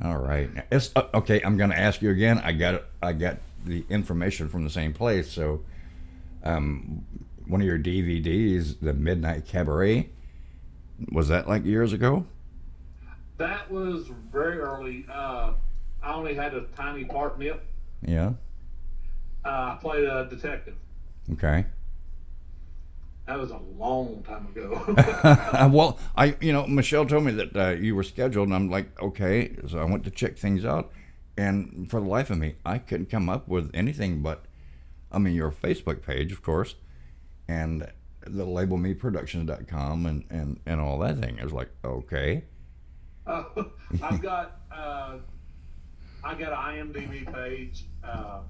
[0.04, 0.50] All right.
[0.70, 1.40] It's uh, okay.
[1.42, 2.38] I'm going to ask you again.
[2.38, 5.30] I got I got the information from the same place.
[5.30, 5.62] So,
[6.44, 7.04] um,
[7.46, 10.08] one of your DVDs, the Midnight Cabaret,
[11.12, 12.26] was that like years ago?
[13.38, 15.06] That was very early.
[15.10, 15.52] Uh,
[16.02, 17.62] I only had a tiny part in it.
[18.02, 18.32] Yeah.
[19.44, 20.74] Uh, I played a detective.
[21.32, 21.66] Okay.
[23.26, 24.82] That was a long time ago.
[25.72, 29.00] well, I, you know, Michelle told me that uh, you were scheduled, and I'm like,
[29.00, 29.54] okay.
[29.68, 30.90] So I went to check things out,
[31.36, 34.46] and for the life of me, I couldn't come up with anything but,
[35.12, 36.74] I mean, your Facebook page, of course,
[37.46, 37.86] and
[38.26, 41.38] the labelmeproductions.com and, and, and all that thing.
[41.40, 42.44] I was like, okay.
[43.26, 43.44] Uh,
[44.02, 45.18] I've got, uh,
[46.22, 47.84] I got an IMDb page.
[48.04, 48.40] Uh,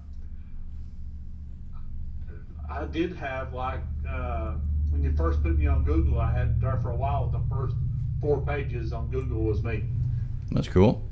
[2.70, 4.54] I did have like uh,
[4.90, 7.28] when you first put me on Google, I had there for a while.
[7.28, 7.74] The first
[8.20, 9.84] four pages on Google was me.
[10.52, 11.02] That's cool.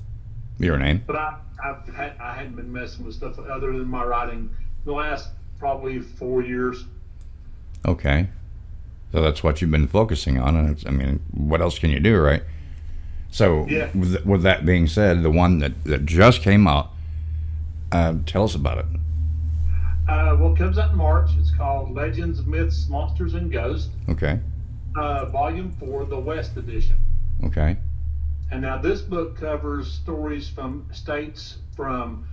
[0.58, 1.04] Your name?
[1.06, 4.50] But I I've had, I hadn't been messing with stuff other than my writing
[4.84, 6.84] the last probably four years.
[7.86, 8.28] Okay,
[9.12, 12.00] so that's what you've been focusing on, and it's, I mean, what else can you
[12.00, 12.42] do, right?
[13.30, 13.90] So, yeah.
[13.94, 16.90] with, with that being said, the one that, that just came out,
[17.92, 18.86] uh, tell us about it.
[20.08, 21.30] Uh, well, it comes out in March.
[21.38, 23.90] It's called Legends, Myths, Monsters, and Ghosts.
[24.08, 24.40] Okay.
[24.96, 26.96] Uh, volume 4, the West Edition.
[27.44, 27.76] Okay.
[28.50, 32.26] And now this book covers stories from states from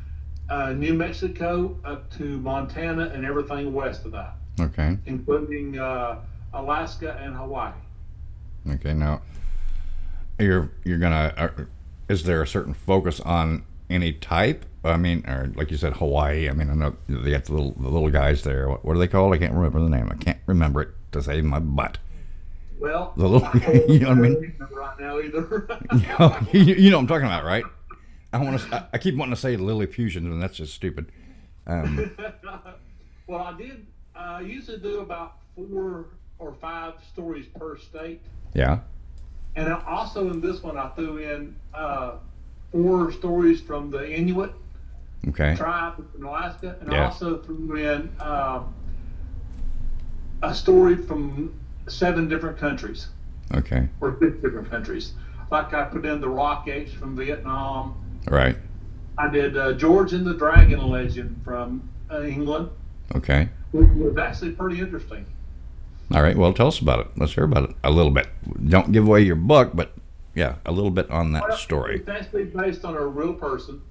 [0.49, 4.35] uh, New Mexico up to Montana and everything west of that.
[4.59, 4.97] Okay.
[5.05, 6.19] Including uh,
[6.53, 7.73] Alaska and Hawaii.
[8.71, 8.93] Okay.
[8.93, 9.21] Now,
[10.39, 11.33] you're you're gonna.
[11.37, 11.63] Uh,
[12.07, 14.65] is there a certain focus on any type?
[14.83, 16.49] I mean, or like you said, Hawaii.
[16.49, 18.69] I mean, I know they got the little the little guys there.
[18.69, 19.33] What, what are they called?
[19.33, 20.09] I can't remember the name.
[20.11, 21.97] I can't remember it to save my butt.
[22.79, 23.49] Well, the little,
[23.87, 24.55] you know what I mean?
[24.59, 25.67] Right now, either.
[25.93, 27.63] you, know, you know what I'm talking about, right?
[28.33, 28.89] I want to.
[28.91, 31.11] I keep wanting to say Lilliputians, and that's just stupid.
[31.67, 32.15] Um,
[33.27, 33.85] well, I did.
[34.15, 36.07] I uh, usually do about four
[36.37, 38.21] or five stories per state.
[38.53, 38.79] Yeah.
[39.55, 42.15] And also in this one, I threw in uh,
[42.71, 44.51] four stories from the Inuit
[45.29, 45.55] okay.
[45.55, 47.03] tribe in Alaska, and Yeah.
[47.03, 48.73] I also threw in um,
[50.43, 51.53] a story from
[51.87, 53.07] seven different countries
[53.53, 53.87] okay.
[54.01, 55.13] or six different countries.
[55.51, 57.95] Like I put in the Rock Apes from Vietnam.
[58.27, 58.57] Right.
[59.17, 62.69] I did uh, George and the Dragon legend from uh, England,
[63.15, 63.47] Okay.
[63.71, 65.25] which was actually pretty interesting.
[66.13, 66.37] All right.
[66.37, 67.07] Well, tell us about it.
[67.17, 68.27] Let's hear about it a little bit.
[68.67, 69.93] Don't give away your book, but
[70.35, 71.97] yeah, a little bit on that Well, story.
[71.97, 73.81] It's actually based on a real person,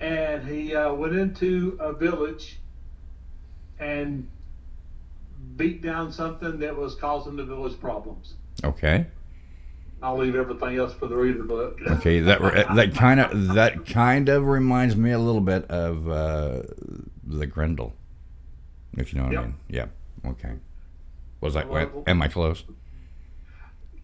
[0.00, 2.58] and he uh, went into a village
[3.78, 4.28] and
[5.56, 8.34] beat down something that was causing the village problems.
[8.64, 9.06] Okay.
[10.02, 12.20] I'll leave everything else for the reader, but Okay.
[12.20, 16.62] That re- that kind of that kind of reminds me a little bit of uh,
[17.24, 17.94] the Grendel,
[18.96, 19.42] if you know what Yep.
[19.42, 19.54] I mean.
[19.68, 19.86] Yeah.
[20.26, 20.52] Okay.
[21.40, 21.64] Was I?
[21.64, 22.64] Well, Am I close?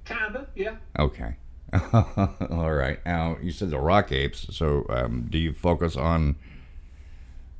[0.04, 0.76] kinda, yeah.
[0.98, 1.36] Okay.
[1.92, 3.04] All right.
[3.04, 4.46] Now you said the rock apes.
[4.54, 6.36] So um, do you focus on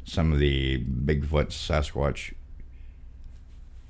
[0.05, 2.35] some of the Bigfoot, Sasquatch?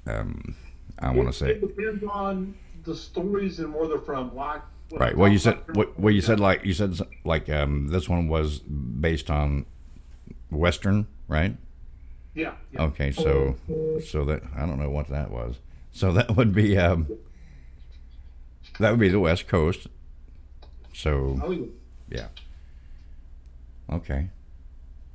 [0.07, 0.55] Um,
[0.99, 2.55] I want to say it depends on
[2.85, 4.35] the stories and where they're from.
[4.35, 4.63] Like
[4.93, 5.17] right.
[5.17, 8.61] Well, you said what, well, you said like you said like um, this one was
[8.61, 9.67] based on
[10.51, 11.57] Western, right?
[12.35, 12.55] Yeah.
[12.73, 12.83] yeah.
[12.83, 13.11] Okay.
[13.13, 13.57] So
[14.07, 15.57] so that I don't know what that was.
[15.95, 17.07] So that would be um,
[18.81, 19.87] that would be the West Coast.
[20.93, 21.41] So
[22.11, 22.29] yeah.
[23.89, 23.95] Yeah.
[23.95, 24.29] Okay.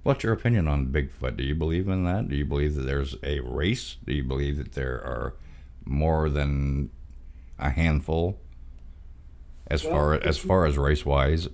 [0.03, 1.35] What's your opinion on Bigfoot?
[1.35, 2.29] Do you believe in that?
[2.29, 3.97] Do you believe that there's a race?
[4.05, 5.35] Do you believe that there are
[5.83, 6.91] more than
[7.59, 8.39] a handful
[9.67, 11.49] as Well, far as far as race wise?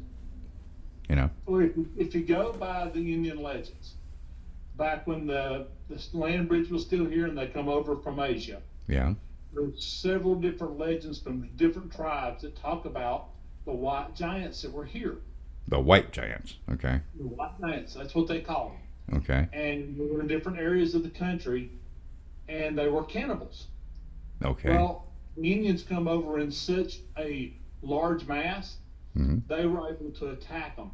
[1.09, 1.29] You know.
[1.47, 3.95] Well, if, if you go by the Indian legends,
[4.77, 8.61] back when the, the land bridge was still here and they come over from Asia,
[8.87, 9.13] Yeah.
[9.53, 13.29] there's several different legends from different tribes that talk about
[13.65, 15.17] the white giants that were here.
[15.67, 16.57] The white giants.
[16.71, 16.99] Okay.
[17.17, 18.75] The white giants, that's what they call
[19.09, 19.17] them.
[19.19, 19.47] Okay.
[19.53, 21.71] And they were in different areas of the country,
[22.49, 23.67] and they were cannibals.
[24.43, 24.69] Okay.
[24.69, 25.07] Well,
[25.37, 28.77] the Indians come over in such a large mass,
[29.15, 29.47] Mhm.
[29.47, 30.91] they were able to attack them.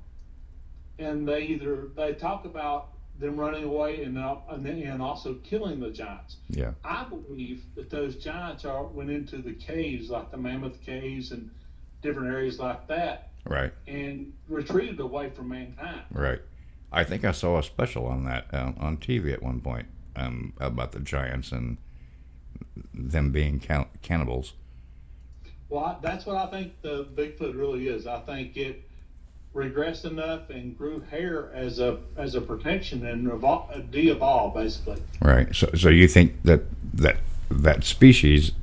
[1.00, 2.91] And they either they talk about
[3.22, 6.38] them running away and and, and also killing the giants.
[6.50, 6.72] Yeah.
[6.84, 11.50] I believe that those giants are went into the caves like the Mammoth Caves and
[12.02, 13.72] different areas like that Right.
[13.88, 16.02] and retreated away from mankind.
[16.12, 16.42] Right.
[16.92, 20.54] I think I saw a special on that uh, on TV at one point um,
[20.60, 21.78] about the giants and
[22.94, 24.54] them being can- cannibals.
[25.70, 28.08] Well, I, that's what I think the Bigfoot really is.
[28.08, 28.90] I think it
[29.54, 35.02] regressed enough and grew hair as a as a protection and revol- de-evolved basically.
[35.22, 35.54] Right.
[35.54, 36.62] So, so you think that
[36.94, 37.18] that
[37.50, 38.54] that species,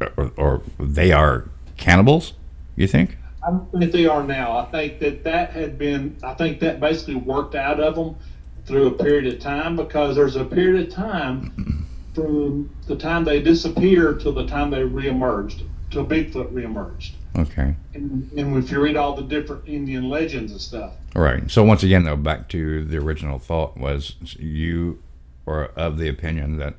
[0.00, 2.32] or, or they are cannibals?
[2.76, 3.18] You think?
[3.46, 4.56] I don't think they are now.
[4.56, 6.16] I think that that had been.
[6.22, 8.16] I think that basically worked out of them
[8.64, 13.42] through a period of time because there's a period of time from the time they
[13.42, 17.12] disappeared till the time they reemerged, till Bigfoot reemerged.
[17.36, 17.74] Okay.
[17.94, 21.50] And, and if you read all the different Indian legends and stuff, Right.
[21.50, 25.02] So once again, though, back to the original thought was you
[25.46, 26.74] are of the opinion that,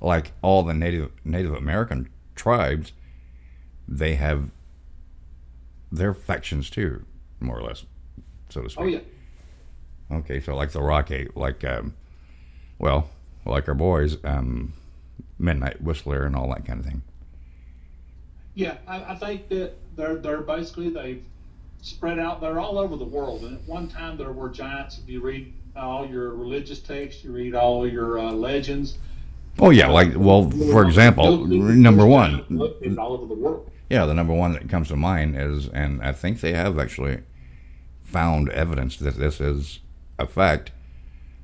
[0.00, 2.92] like all the Native Native American tribes,
[3.88, 4.50] they have
[5.90, 7.04] their factions too,
[7.40, 7.84] more or less,
[8.48, 8.84] so to speak.
[8.84, 9.00] oh yeah,
[10.18, 11.94] Okay, so like the Rock Ape, like, um,
[12.78, 13.08] well,
[13.44, 14.72] like our boys, um,
[15.38, 17.02] Midnight Whistler and all that kind of thing.
[18.54, 21.24] Yeah, I, I think that they're they're basically they've
[21.80, 22.40] spread out.
[22.40, 23.42] They're all over the world.
[23.42, 24.98] And at one time there were giants.
[24.98, 28.98] If you read all your religious texts, you read all your uh, legends.
[29.58, 32.40] Oh yeah, like well, for example, number one,
[32.98, 33.70] all over the world.
[33.90, 37.20] Yeah, the number one that comes to mind is, and I think they have actually
[38.00, 39.80] found evidence that this is
[40.18, 40.72] a fact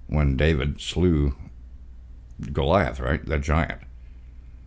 [0.07, 1.35] when David slew
[2.53, 3.25] Goliath, right?
[3.25, 3.83] The giant.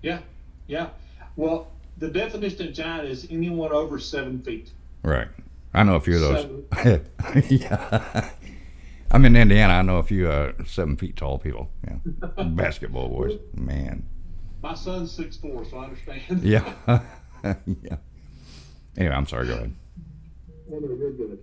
[0.03, 0.19] Yeah,
[0.67, 0.89] yeah.
[1.35, 4.71] Well, the definition of giant is anyone over seven feet.
[5.03, 5.27] Right.
[5.73, 7.01] I know a few of those.
[7.49, 8.29] yeah.
[9.11, 9.73] I'm in Indiana.
[9.73, 11.69] I know a few uh, seven feet tall people.
[11.85, 12.43] Yeah.
[12.43, 13.39] Basketball boys.
[13.55, 14.05] Man.
[14.61, 16.43] My son's six four, so I understand.
[16.43, 16.73] Yeah.
[17.45, 17.97] yeah.
[18.97, 19.47] Anyway, I'm sorry.
[19.47, 19.75] Go ahead.
[20.67, 21.39] Well, they're good.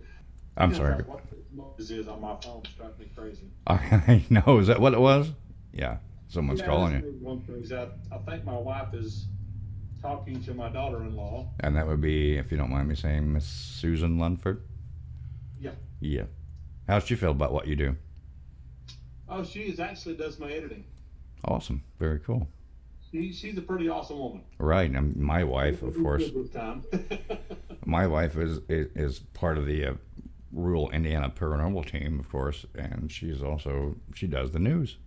[0.57, 1.03] I'm sorry.
[1.05, 3.49] What this is on my phone it's driving me crazy.
[3.66, 4.59] I know.
[4.59, 5.30] Is that what it was?
[5.72, 5.99] Yeah.
[6.28, 7.18] Someone's Yeah, calling you.
[7.20, 9.26] One thing is I, I think my wife is
[10.01, 11.49] talking to my daughter-in-law.
[11.61, 14.62] And that would be, if you don't mind me saying, Miss Susan Lunsford.
[15.61, 15.72] Yeah.
[16.01, 16.24] Yeah.
[16.86, 17.96] How's she feel about what you do?
[19.28, 20.84] Oh, she is actually does my editing.
[21.44, 21.82] Awesome.
[21.99, 22.49] Very cool.
[23.11, 24.42] She, she's a pretty awesome woman.
[24.59, 24.90] Right.
[24.90, 26.24] And my wife, of course,
[27.84, 29.94] my wife is is, is part of the uh,
[30.53, 34.99] rural Indiana paranormal team, of course, and she's also she does the news.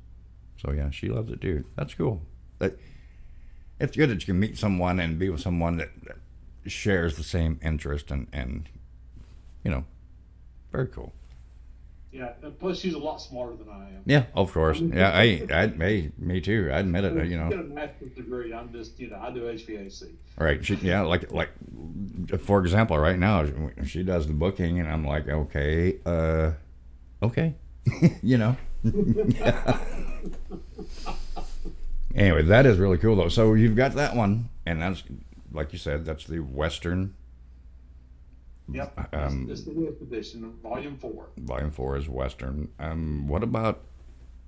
[0.57, 1.65] So yeah, she loves it too.
[1.75, 2.23] That's cool.
[2.59, 2.77] That
[3.81, 6.17] it's good that you can meet someone and be with someone that, that
[6.69, 8.69] shares the same interest and and
[9.63, 9.83] you know,
[10.71, 11.13] very cool.
[12.11, 14.01] Yeah, and plus she's a lot smarter than I am.
[14.05, 14.81] Yeah, of course.
[14.81, 16.69] Yeah, I, I, hey, me too.
[16.71, 17.27] I admit it.
[17.27, 18.53] You know, a master's degree.
[18.53, 20.09] I'm just, you know, I do HVAC.
[20.37, 20.65] right?
[20.65, 21.51] She, yeah, like, like,
[22.39, 23.45] for example, right now
[23.85, 26.51] she does the booking, and I'm like, okay, uh,
[27.23, 27.55] okay,
[28.21, 28.57] you know.
[32.15, 33.29] anyway, that is really cool though.
[33.29, 35.03] So you've got that one, and that's
[35.51, 37.15] like you said, that's the Western.
[38.71, 39.09] Yep.
[39.13, 41.29] Um, this is the newest edition, volume four.
[41.37, 42.69] Volume four is Western.
[42.79, 43.81] Um, what about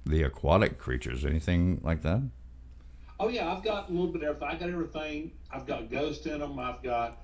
[0.06, 1.26] the aquatic creatures?
[1.26, 2.22] Anything like that?
[3.20, 4.50] Oh yeah, I've got a little bit of everything.
[4.50, 5.32] I got everything.
[5.52, 6.58] I've got ghosts in them.
[6.58, 7.22] I've got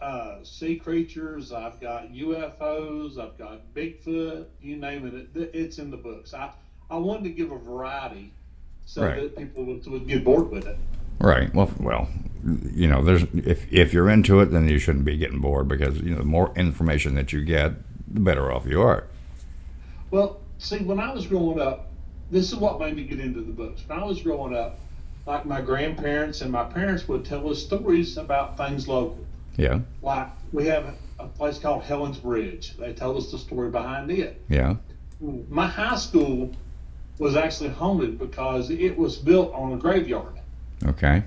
[0.00, 1.52] uh, sea creatures.
[1.52, 3.18] I've got UFOs.
[3.18, 4.46] I've got Bigfoot.
[4.60, 6.32] You name it, it it's in the books.
[6.32, 6.52] I
[6.90, 8.32] I wanted to give a variety
[8.86, 9.20] so Right.
[9.22, 10.78] that people would, would get bored with it.
[11.20, 11.52] Right.
[11.54, 12.08] Well, well,
[12.72, 16.00] you know, there's if if you're into it, then you shouldn't be getting bored because
[16.00, 17.72] you know the more information that you get,
[18.12, 19.04] the better off you are.
[20.10, 21.88] Well, see, when I was growing up,
[22.30, 23.82] this is what made me get into the books.
[23.86, 24.78] When I was growing up,
[25.26, 29.18] like my grandparents and my parents would tell us stories about things local.
[29.56, 29.80] Yeah.
[30.02, 32.76] Like we have a place called Helen's Bridge.
[32.76, 34.40] They told us the story behind it.
[34.48, 34.76] Yeah.
[35.48, 36.52] My high school
[37.18, 40.34] was actually haunted because it was built on a graveyard.
[40.84, 41.22] Okay.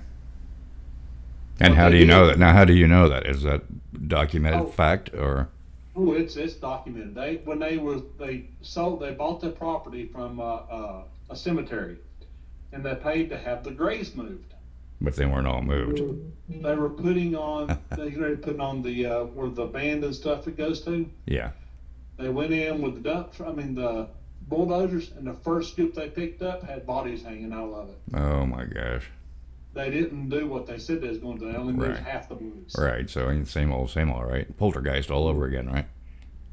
[1.60, 2.40] And how do you know that?
[2.40, 3.26] Now, how do you know that?
[3.26, 3.62] Is that
[4.08, 4.66] documented Oh.
[4.68, 5.50] fact or?
[5.96, 7.16] Oh, it's it's documented.
[7.16, 11.98] They when they were they sold they bought the property from uh, uh, a cemetery,
[12.72, 14.54] and they paid to have the graves moved.
[15.02, 16.02] But they weren't all moved.
[16.48, 20.48] They were putting on they were putting on the uh, where the band and stuff
[20.48, 21.10] it goes to.
[21.26, 21.52] Yeah.
[22.18, 23.34] They went in with the dump.
[23.46, 24.08] I mean the
[24.50, 27.98] bulldozers, and the first scoop they picked up had bodies hanging out of it.
[28.16, 29.08] Oh my gosh.
[29.74, 31.46] They didn't do what they said they was going to.
[31.46, 31.52] Do.
[31.52, 32.00] They only moved Right.
[32.00, 32.76] half the bodies.
[32.78, 33.10] Right.
[33.10, 34.58] So same old, same old, right?
[34.58, 35.86] Poltergeist all over again, right?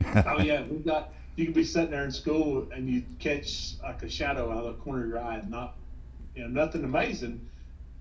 [0.26, 1.12] oh yeah, we got.
[1.36, 4.76] You could be sitting there in school and you catch like a shadow out of
[4.76, 5.74] the corner of your eye, and not,
[6.34, 7.40] you know, nothing amazing,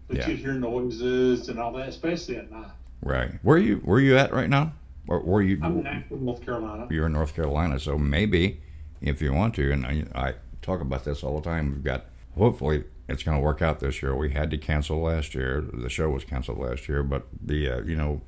[0.08, 0.30] but Yeah.
[0.30, 2.68] you'd hear noises and all that, especially at night.
[3.02, 3.32] Right.
[3.42, 4.74] Where are you where you at right now?
[5.08, 5.60] Or were you?
[5.62, 6.88] I'm in North Carolina.
[6.90, 8.60] You're in North Carolina, so maybe
[9.06, 11.72] if you want to, and I, I talk about this all the time.
[11.72, 12.06] We've got
[12.38, 14.16] hopefully it's going to work out this year.
[14.16, 15.62] We had to cancel last year.
[15.62, 18.22] The show was canceled last year, but the uh, you know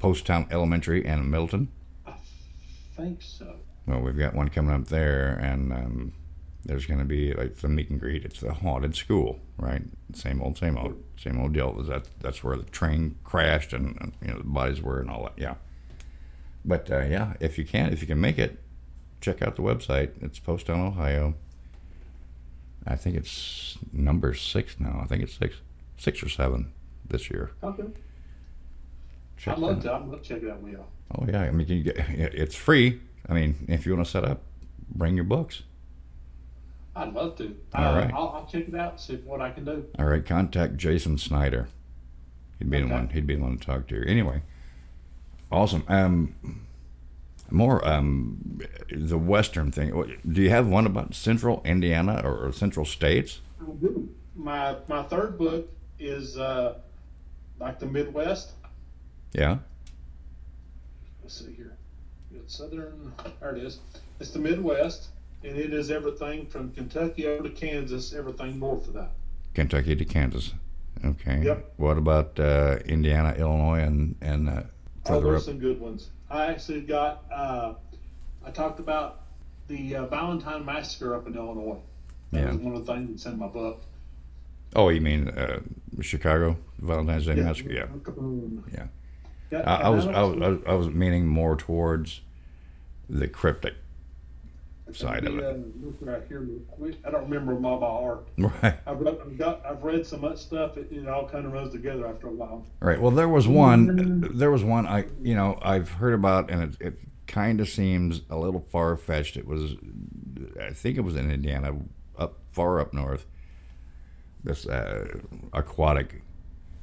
[0.00, 1.68] Poasttown Elementary and Milton.
[2.06, 2.14] I
[2.96, 3.56] think so.
[3.86, 6.12] Well, we've got one coming up there, and um,
[6.64, 8.24] there's going to be like the meet and greet.
[8.24, 9.82] It's the haunted school, right?
[10.14, 11.72] Same old, same old, same old deal.
[11.82, 15.24] That that's where the train crashed, and, and you know the bodies were, and all
[15.24, 15.34] that.
[15.36, 15.54] Yeah.
[16.64, 18.62] But uh, yeah, if you can, if you can make it,
[19.24, 20.10] check out the website.
[20.20, 21.34] It's Poasttown, Ohio.
[22.86, 25.00] I think it's number six now.
[25.02, 25.56] I think it's six,
[25.96, 26.72] six or seven
[27.08, 27.52] this year.
[27.62, 27.84] Okay.
[29.38, 29.92] Check I'd love to.
[29.92, 30.60] I'd love to check it out.
[31.16, 33.00] Oh yeah, I mean, you get, it's free.
[33.28, 34.42] I mean, if you want to set up,
[34.94, 35.62] bring your books.
[36.94, 37.56] I'd love to.
[37.74, 38.12] All uh, right.
[38.14, 39.00] I'll, I'll check it out.
[39.00, 39.86] See what I can do.
[39.98, 41.68] All right, contact Jason Snyder.
[42.58, 43.08] He'd be the one.
[43.08, 44.06] He'd be the one to talk to.
[44.06, 44.42] Anyway,
[45.50, 45.84] awesome.
[45.88, 46.63] Um,
[47.50, 50.18] more um, the Western thing.
[50.30, 53.40] Do you have one about Central Indiana or, or Central States?
[53.60, 54.08] I do.
[54.36, 55.68] My my third book
[55.98, 56.74] is uh,
[57.60, 58.52] like the Midwest.
[59.32, 59.58] Yeah.
[61.22, 61.76] Let's see here.
[62.34, 63.12] It's Southern.
[63.40, 63.78] There it is.
[64.20, 65.08] It's the Midwest,
[65.42, 69.10] and it is everything from Kentucky over to Kansas, everything north of that.
[69.54, 70.52] Kentucky to Kansas.
[71.04, 71.42] Okay.
[71.42, 71.72] Yep.
[71.76, 74.62] What about uh, Indiana, Illinois, and and uh,
[75.06, 75.46] Oh, further there's up?
[75.46, 76.08] some good ones.
[76.30, 77.24] I actually got.
[77.32, 77.74] Uh,
[78.44, 79.22] I talked about
[79.68, 81.78] the uh, Valentine Massacre up in Illinois.
[82.32, 82.46] That Yeah.
[82.52, 83.82] was one of the things that's in my book.
[84.76, 85.60] Oh, you mean uh,
[86.00, 87.42] Chicago Valentine's Day Yeah.
[87.44, 87.72] Massacre?
[87.72, 87.86] Yeah.
[88.72, 88.86] Yeah.
[89.50, 92.22] Yeah, I, I was I I was I was- I was meaning more towards
[93.08, 93.74] the cryptic
[94.92, 95.44] side of it.
[95.44, 96.96] uh, look right here real quick.
[97.04, 98.28] I don't remember them all by heart.
[98.38, 98.78] Right.
[98.86, 101.72] I've, read, I've got I've read so much stuff it, it all kind of runs
[101.72, 102.66] together after a while.
[102.80, 103.00] Right.
[103.00, 104.28] Well, there was one.
[104.34, 104.86] There was one.
[104.86, 108.96] I you know I've heard about, and it, it kind of seems a little far
[108.96, 109.36] fetched.
[109.36, 109.74] It was,
[110.60, 111.72] I think it was in Indiana,
[112.18, 113.26] up far up north.
[114.42, 115.18] This uh,
[115.54, 116.22] aquatic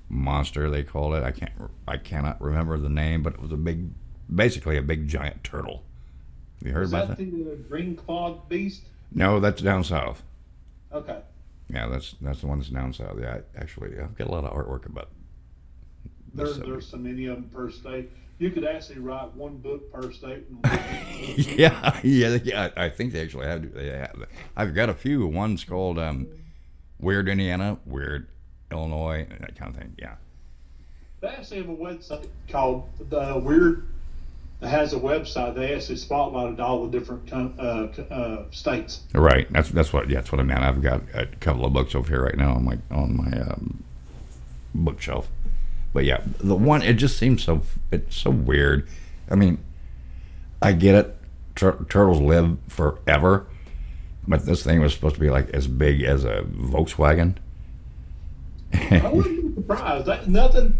[0.09, 1.23] monster they called it.
[1.23, 1.51] I can't.
[1.87, 3.91] I cannot remember the name, but it was a big,
[4.33, 5.83] basically a big giant turtle.
[6.64, 7.32] You heard Is about that that?
[7.32, 8.84] the uh, green clawed beast?
[9.12, 10.24] No, that's down south.
[10.93, 11.20] Okay.
[11.70, 13.18] Yeah, that's that's the one that's down south.
[13.20, 15.09] Yeah, I, actually, I've got a lot of artwork about.
[16.34, 16.68] There, subject.
[16.68, 18.09] there's so many of them per state.
[18.39, 20.45] You could actually write one book per state.
[21.57, 22.70] yeah, yeah, yeah.
[22.76, 23.74] I think they actually have.
[23.74, 24.26] They have.
[24.55, 25.28] I've got a few.
[25.28, 26.28] One's called um,
[26.99, 28.28] Weird Indiana, Weird
[28.72, 29.95] Illinois, that kind of thing.
[29.97, 30.16] Yeah.
[31.20, 34.00] They actually have a website called the Weird that
[34.62, 35.55] has a website.
[35.55, 39.01] They actually spotlighted all the different uh, uh, states.
[39.14, 39.51] Right.
[39.51, 40.62] That's that's what yeah, that's what I meant.
[40.62, 43.84] I've got a couple of books over here right now on my on my um,
[44.76, 45.30] bookshelf.
[45.93, 48.88] But yeah, the one it just seems so it's so weird.
[49.30, 49.57] I mean,
[50.62, 51.18] I get it.
[51.55, 53.45] Tur- turtles live forever,
[54.28, 57.36] but this thing was supposed to be like as big as a Volkswagen.
[58.74, 60.05] I wouldn't be surprised.
[60.05, 60.78] That, nothing.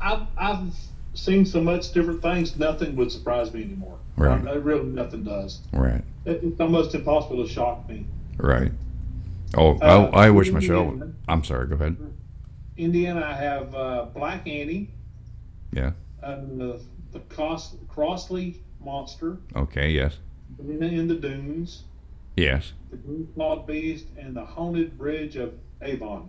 [0.00, 0.74] I've, I've
[1.14, 2.56] seen so much different things.
[2.58, 3.98] Nothing would surprise me anymore.
[4.16, 4.46] Right.
[4.46, 5.60] Uh, really, nothing does.
[5.72, 6.02] Right.
[6.24, 8.06] It, it's almost impossible to shock me.
[8.36, 8.72] Right.
[9.56, 10.84] Oh, Uh, I, I wish Indiana.
[10.92, 11.12] Michelle.
[11.28, 11.66] I'm sorry.
[11.66, 11.96] Go ahead.
[12.76, 14.90] Indiana, I have uh, Black Annie,
[15.72, 15.92] Yeah.
[16.22, 16.80] uh, the,
[17.12, 19.90] the Cos- Crosley Monster, Okay.
[19.90, 20.16] Yes.
[20.56, 21.82] Diana of the Dunes,
[22.36, 22.72] Yes.
[22.90, 25.52] the Green Clawed Beast, and the Haunted Bridge of
[25.82, 26.28] Avon.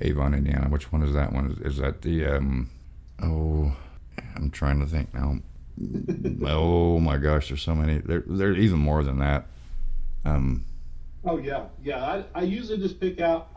[0.00, 0.68] Avon, Indiana.
[0.70, 1.50] Which one is that one?
[1.50, 2.70] Is, is that the um?
[3.22, 3.76] Oh,
[4.36, 5.38] I'm trying to think now.
[6.46, 7.98] oh my gosh, there's so many.
[7.98, 9.46] There, there's even more than that.
[10.24, 10.64] Um,
[11.24, 12.04] Oh yeah, yeah.
[12.04, 13.48] I, I usually just pick out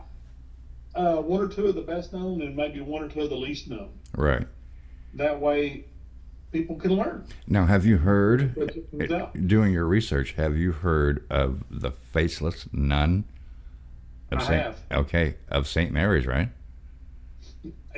[0.94, 3.36] uh, one or two of the best known and maybe one or two of the
[3.36, 3.90] least known.
[4.16, 4.46] right
[5.14, 5.84] That way,
[6.52, 7.26] people can learn.
[7.48, 8.54] now, have you heard?
[8.56, 9.46] What it comes out.
[9.48, 13.24] Doing your research, have you heard of the faceless nun?
[14.30, 14.78] Of I Saint, have.
[14.92, 16.48] Okay, of Saint Mary's, right?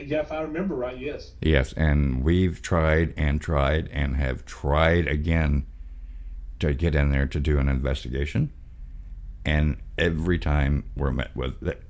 [0.06, 1.32] Yeah, if I remember right, yes.
[1.40, 5.66] Yes, and we've tried and tried and have tried again
[6.60, 8.52] to get in there to do an investigation,
[9.44, 11.80] and every time we're met with that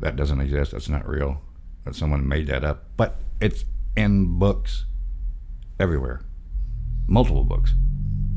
[0.00, 0.72] that doesn't exist.
[0.72, 1.42] That's not real.
[1.84, 3.64] That someone made that up, but it's
[3.96, 4.84] in books
[5.78, 6.20] everywhere,
[7.06, 7.74] multiple books,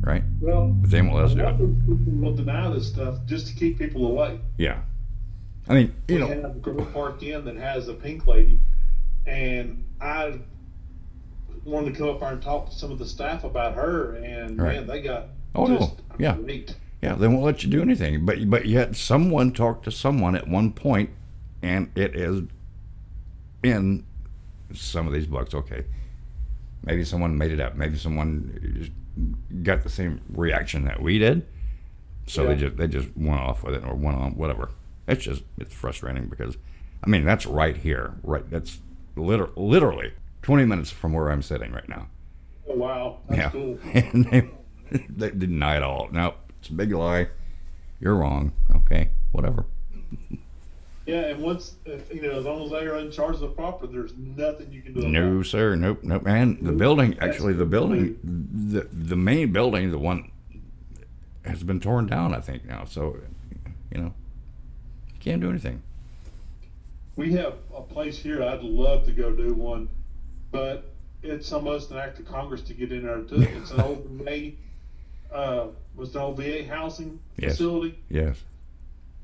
[0.01, 0.23] right?
[0.41, 2.21] Well, But they won't let us do it.
[2.21, 4.39] will deny this stuff just to keep people away.
[4.57, 4.81] Yeah,
[5.67, 8.59] I mean, you we know, have Grove Park Inn that has a pink lady,
[9.25, 10.39] and I
[11.63, 14.59] wanted to come up there and talk to some of the staff about her, and
[14.61, 14.75] Right.
[14.75, 15.95] man, they got Oh, no.
[16.17, 16.35] Yeah.
[16.35, 16.75] great.
[17.01, 18.25] Yeah, they won't let you do anything.
[18.25, 21.09] But but yet someone talked to someone at one point,
[21.61, 22.43] and it is
[23.61, 24.03] in
[24.73, 25.53] some of these books.
[25.53, 25.83] Okay,
[26.85, 27.75] maybe someone made it up.
[27.75, 28.91] Maybe someone
[29.63, 31.45] got the same reaction that we did,
[32.25, 34.69] so they just they just went off with it or went on whatever.
[35.07, 36.57] It's just it's frustrating because,
[37.03, 38.49] I mean, that's right here, right?
[38.49, 38.79] That's
[39.15, 42.07] liter- literally twenty minutes from where I'm sitting right now.
[42.69, 43.79] Oh wow, that's yeah, cool.
[43.93, 44.49] and they
[45.09, 46.09] they deny it all.
[46.11, 47.27] No, it's a big lie.
[47.99, 48.53] You're wrong.
[48.75, 49.65] Okay, whatever.
[51.05, 53.91] Yeah, and once you know, as long as they are in charge of the property,
[53.91, 55.07] there's nothing you can do.
[55.09, 55.45] No, it.
[55.45, 55.75] sir.
[55.75, 56.25] Nope, nope.
[56.25, 60.31] And the building, actually, the building, the the main building, the one
[61.43, 62.33] has been torn down.
[62.33, 62.85] I think now.
[62.85, 63.17] So,
[63.93, 64.13] you know,
[65.23, 65.81] can't do anything.
[67.15, 68.43] We have a place here.
[68.43, 69.87] I'd love to go do one,
[70.51, 73.19] but it's almost an act of Congress to get in there.
[73.19, 74.51] It's an old VA,
[75.33, 77.51] uh, was an old VA housing Yes.
[77.53, 78.41] facility, Yes.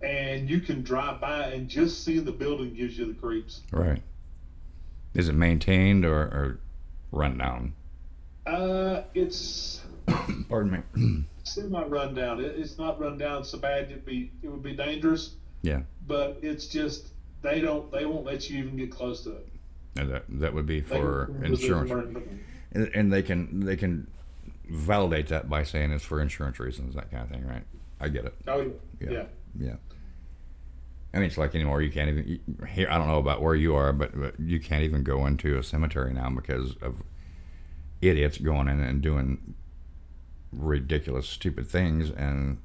[0.01, 3.61] and you can drive by and just see the building gives you the creeps.
[3.71, 4.01] Right.
[5.15, 6.59] Is it maintained or, or
[7.11, 7.73] run down?
[8.45, 9.81] Uh, it's
[10.47, 11.23] Pardon me.
[11.43, 12.39] semi run down.
[12.39, 15.81] It, it's not run down so bad it'd be it would be dangerous, yeah.
[16.07, 17.09] but it's just
[17.41, 19.47] they don't they won't let you even get close to it.
[19.97, 21.91] And that that would be for they insurance.
[22.71, 24.07] And, and they can they can
[24.69, 27.63] validate that by saying it's for insurance reasons, that kind of thing, right?
[27.99, 28.35] I get it.
[28.47, 29.09] Oh yeah.
[29.09, 29.23] Yeah.
[29.57, 29.75] Yeah.
[31.13, 31.81] I mean, it's like anymore.
[31.81, 32.87] You can't even you- here.
[32.89, 35.63] I don't know about where you are, but, but you can't even go into a
[35.63, 37.01] cemetery now because of
[38.01, 39.55] idiots going in and doing
[40.51, 42.59] ridiculous, stupid things, and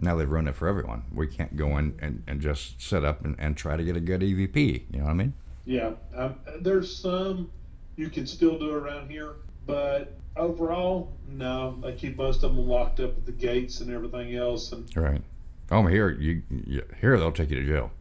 [0.00, 1.04] now they've ruined it for everyone.
[1.14, 4.00] We can't go in and, and just sit up and, and try to get a
[4.00, 4.84] good EVP.
[4.90, 5.34] You know what I mean?
[5.66, 7.50] Yeah, um, there's some
[7.96, 9.34] you can still do around here,
[9.66, 11.78] but overall, no.
[11.82, 14.72] They keep most of them locked up at the gates and everything else.
[14.72, 15.22] And Right.
[15.70, 17.92] Oh, here you, you here they'll take you to jail.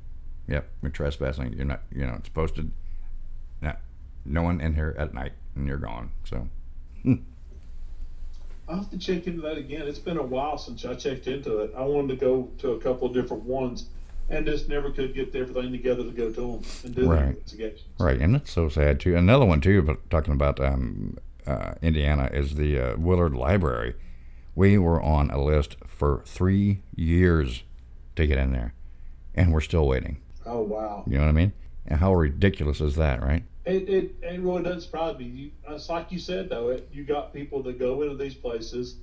[0.48, 1.54] Yep, you're trespassing.
[1.54, 1.82] You're not.
[1.92, 2.72] You know, it's posted.
[3.62, 3.80] Not,
[4.26, 6.12] no one in here at night, and you're gone.
[6.24, 6.48] So.
[8.70, 9.88] I'll have to check into that again.
[9.88, 11.74] It's been a while since I checked into it.
[11.76, 13.88] I wanted to go to a couple of different ones,
[14.30, 17.36] and just never could get everything together to go to them and do the Right.
[18.00, 19.16] Right, and it's so sad too.
[19.16, 21.18] Another one too, but talking about um,
[21.48, 23.96] uh, Indiana is the uh, Willard Library.
[24.54, 27.64] We were on a list for three years
[28.18, 28.74] to get in there,
[29.34, 30.22] and we're still waiting.
[30.46, 31.04] Oh wow!
[31.08, 31.54] You know what I mean?
[31.88, 33.44] And how ridiculous is that, right?
[33.70, 35.26] It, it, it really doesn't surprise me.
[35.26, 36.70] You, it's like you said though.
[36.70, 38.96] It, you got people that go into these places,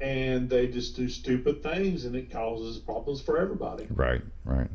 [0.00, 3.86] and they just do stupid things, and it causes problems for everybody.
[3.90, 4.68] Right, right.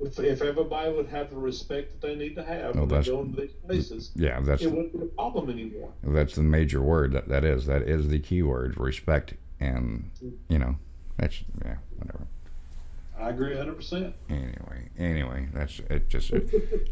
[0.00, 2.94] if, if everybody would have the respect that they need to have Oh, when they
[2.96, 5.90] that's- go into these places, Yeah, that's it wouldn't be a problem anymore.
[6.02, 7.12] that's the major word.
[7.12, 8.78] That that is that is the key word.
[8.78, 10.10] Respect and
[10.48, 10.76] you know
[11.18, 12.26] that's yeah whatever.
[13.18, 13.76] I agree 100.
[13.76, 16.08] percent Anyway, anyway, that's it.
[16.08, 16.32] Just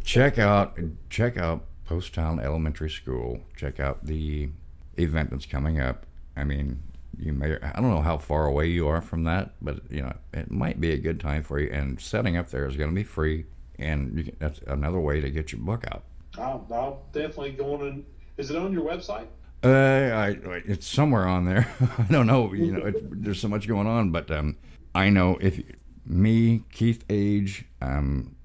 [0.05, 0.79] check out
[1.09, 1.65] check out
[1.95, 3.41] Poasttown Elementary School.
[3.57, 4.49] Check out the
[4.97, 6.07] event that's coming up.
[6.37, 6.83] I mean,
[7.19, 10.15] you may I don't know how far away you are from that, but you know
[10.33, 11.69] it might be a good time for you.
[11.73, 13.47] And setting up there is going to be free,
[13.79, 16.05] and you can, that's another way to get your book out.
[16.39, 18.05] I'll, I'll definitely go on and.
[18.37, 19.27] Is it on your website?
[19.63, 21.69] Uh, I, I- it's somewhere on there.
[21.99, 22.55] I don't know.
[22.55, 24.57] You know, it, there's so much going on, but um,
[24.95, 25.61] I know if
[26.07, 28.37] me, Keith Age, um,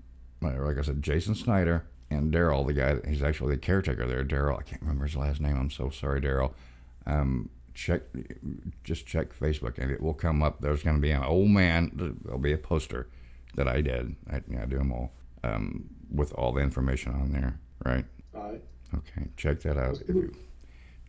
[0.42, 1.86] like I said, Jason Snyder,
[2.16, 4.24] and Daryl, the guy, he's actually the caretaker there.
[4.24, 5.58] Daryl, I can't remember his last name.
[5.58, 6.54] I'm so sorry, Daryl.
[7.06, 8.02] Um, check,
[8.84, 10.62] just check Facebook, and it will come up.
[10.62, 11.92] There's going to be an old man.
[12.24, 13.08] There'll be a poster
[13.56, 14.16] that I did.
[14.32, 15.14] I, you know, I do them all
[15.44, 17.60] um, with all the information on there.
[17.86, 18.06] Right.
[18.34, 18.64] All right.
[18.94, 20.34] Okay, check that out if you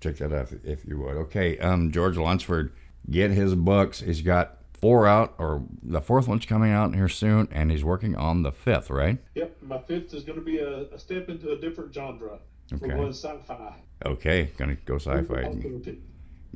[0.01, 1.17] check that out if, if you would.
[1.17, 2.73] Okay, um, George Lunsford,
[3.11, 4.01] get his books.
[4.01, 8.15] He's got four out, or the fourth one's coming out here soon, and he's working
[8.17, 9.19] on the fifth, right?
[9.35, 9.57] Yep.
[9.63, 12.39] My fifth is going to be a, a step into a different genre.
[12.73, 13.09] Okay.
[13.09, 13.75] Sci-fi.
[14.05, 15.55] Okay, gonna go sci-fi.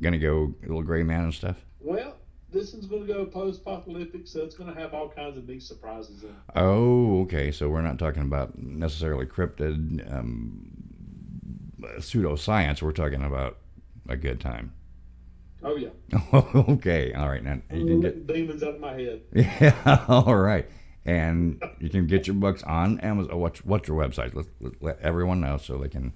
[0.01, 1.65] Gonna go little gray man and stuff.
[1.79, 2.15] Well,
[2.51, 5.63] this one's going to go post-apocalyptic, so it's going to have all kinds of neat
[5.63, 6.35] surprises in it.
[6.55, 7.49] Oh, okay.
[7.51, 10.69] So we're not talking about necessarily cryptid um,
[11.97, 12.81] pseudoscience.
[12.81, 13.57] We're talking about
[14.09, 14.73] a good time.
[15.63, 15.89] Oh yeah.
[16.33, 17.43] okay, all right.
[17.43, 19.21] Now you can get demons out of my head.
[19.33, 20.67] Yeah, all right.
[21.05, 23.39] And you can get your books on Amazon.
[23.39, 24.35] What's what's your website?
[24.35, 26.13] Let, let, let everyone know so they can.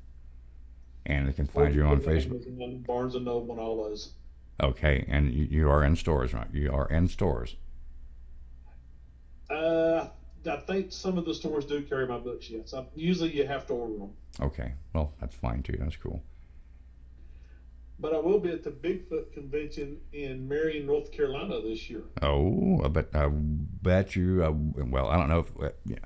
[1.08, 2.48] And they can find you on Facebook.
[2.48, 4.14] Amazon, Barnes and Noble, and all those.
[4.62, 6.48] Okay, and you, you are in stores, right?
[6.54, 7.56] You are in stores.
[9.50, 10.08] Uh,
[10.48, 12.50] I think some of the stores do carry my books.
[12.50, 14.12] Yes, I, usually you have to order them.
[14.40, 15.78] Okay, well that's fine too.
[15.80, 16.22] That's cool.
[17.98, 22.04] But I will be at the Bigfoot convention in Marion, North Carolina this year.
[22.22, 24.44] Oh, I bet I bet you.
[24.44, 26.00] Uh, well, I don't know if uh, yeah.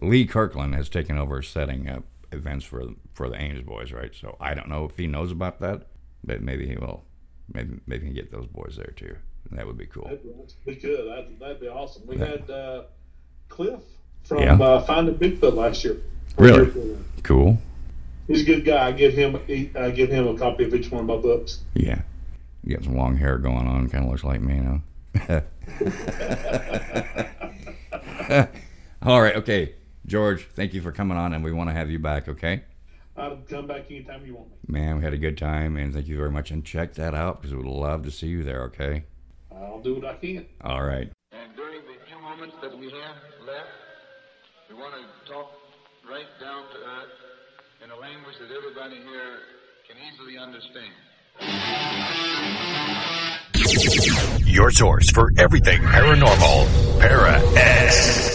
[0.00, 2.82] Lee Kirkland has taken over setting up events for
[3.14, 4.14] for the AIMS boys, right?
[4.14, 5.86] So I don't know if he knows about that,
[6.24, 7.04] but maybe he will.
[7.52, 9.16] Maybe maybe he can get those boys there too.
[9.52, 10.04] That would be cool.
[10.04, 10.22] That'd
[10.66, 11.08] be good.
[11.08, 12.06] That'd, that'd be awesome.
[12.06, 12.82] We had uh,
[13.48, 13.80] Cliff
[14.24, 14.54] from Yeah.
[14.54, 15.96] uh, Finding Bigfoot last year.
[16.36, 16.70] Really
[17.22, 17.58] cool.
[18.26, 18.86] He's a good guy.
[18.88, 21.60] I give him he- I give him a copy of each one of my books.
[21.74, 22.02] Yeah,
[22.64, 23.88] you got some long hair going on.
[23.88, 24.82] Kind of looks like me now.
[29.02, 29.74] All right, okay,
[30.06, 30.46] George.
[30.52, 32.28] Thank you for coming on, and we want to have you back.
[32.28, 32.62] Okay.
[33.16, 34.56] I'll come back anytime you want me.
[34.68, 36.50] Man, we had a good time, and thank you very much.
[36.52, 38.62] And check that out because we'd love to see you there.
[38.64, 39.04] Okay.
[39.52, 40.46] I'll do what I can.
[40.62, 41.10] All right.
[41.32, 42.16] And during the few
[42.48, 43.68] moments that we have left,
[44.68, 45.50] we want to talk
[46.08, 47.10] right down to earth
[47.84, 49.38] in a language that everybody here
[49.86, 50.92] can easily understand.
[54.46, 57.00] Your source for everything paranormal.
[57.00, 58.28] Para X.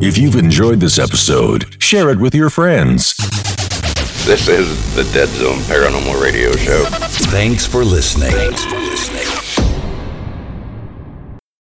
[0.00, 3.14] If you've enjoyed this episode, share it with your friends.
[4.28, 6.84] This is the Dead Zone Paranormal Radio Show.
[7.30, 8.30] Thanks for listening.
[8.30, 9.37] Thanks for listening.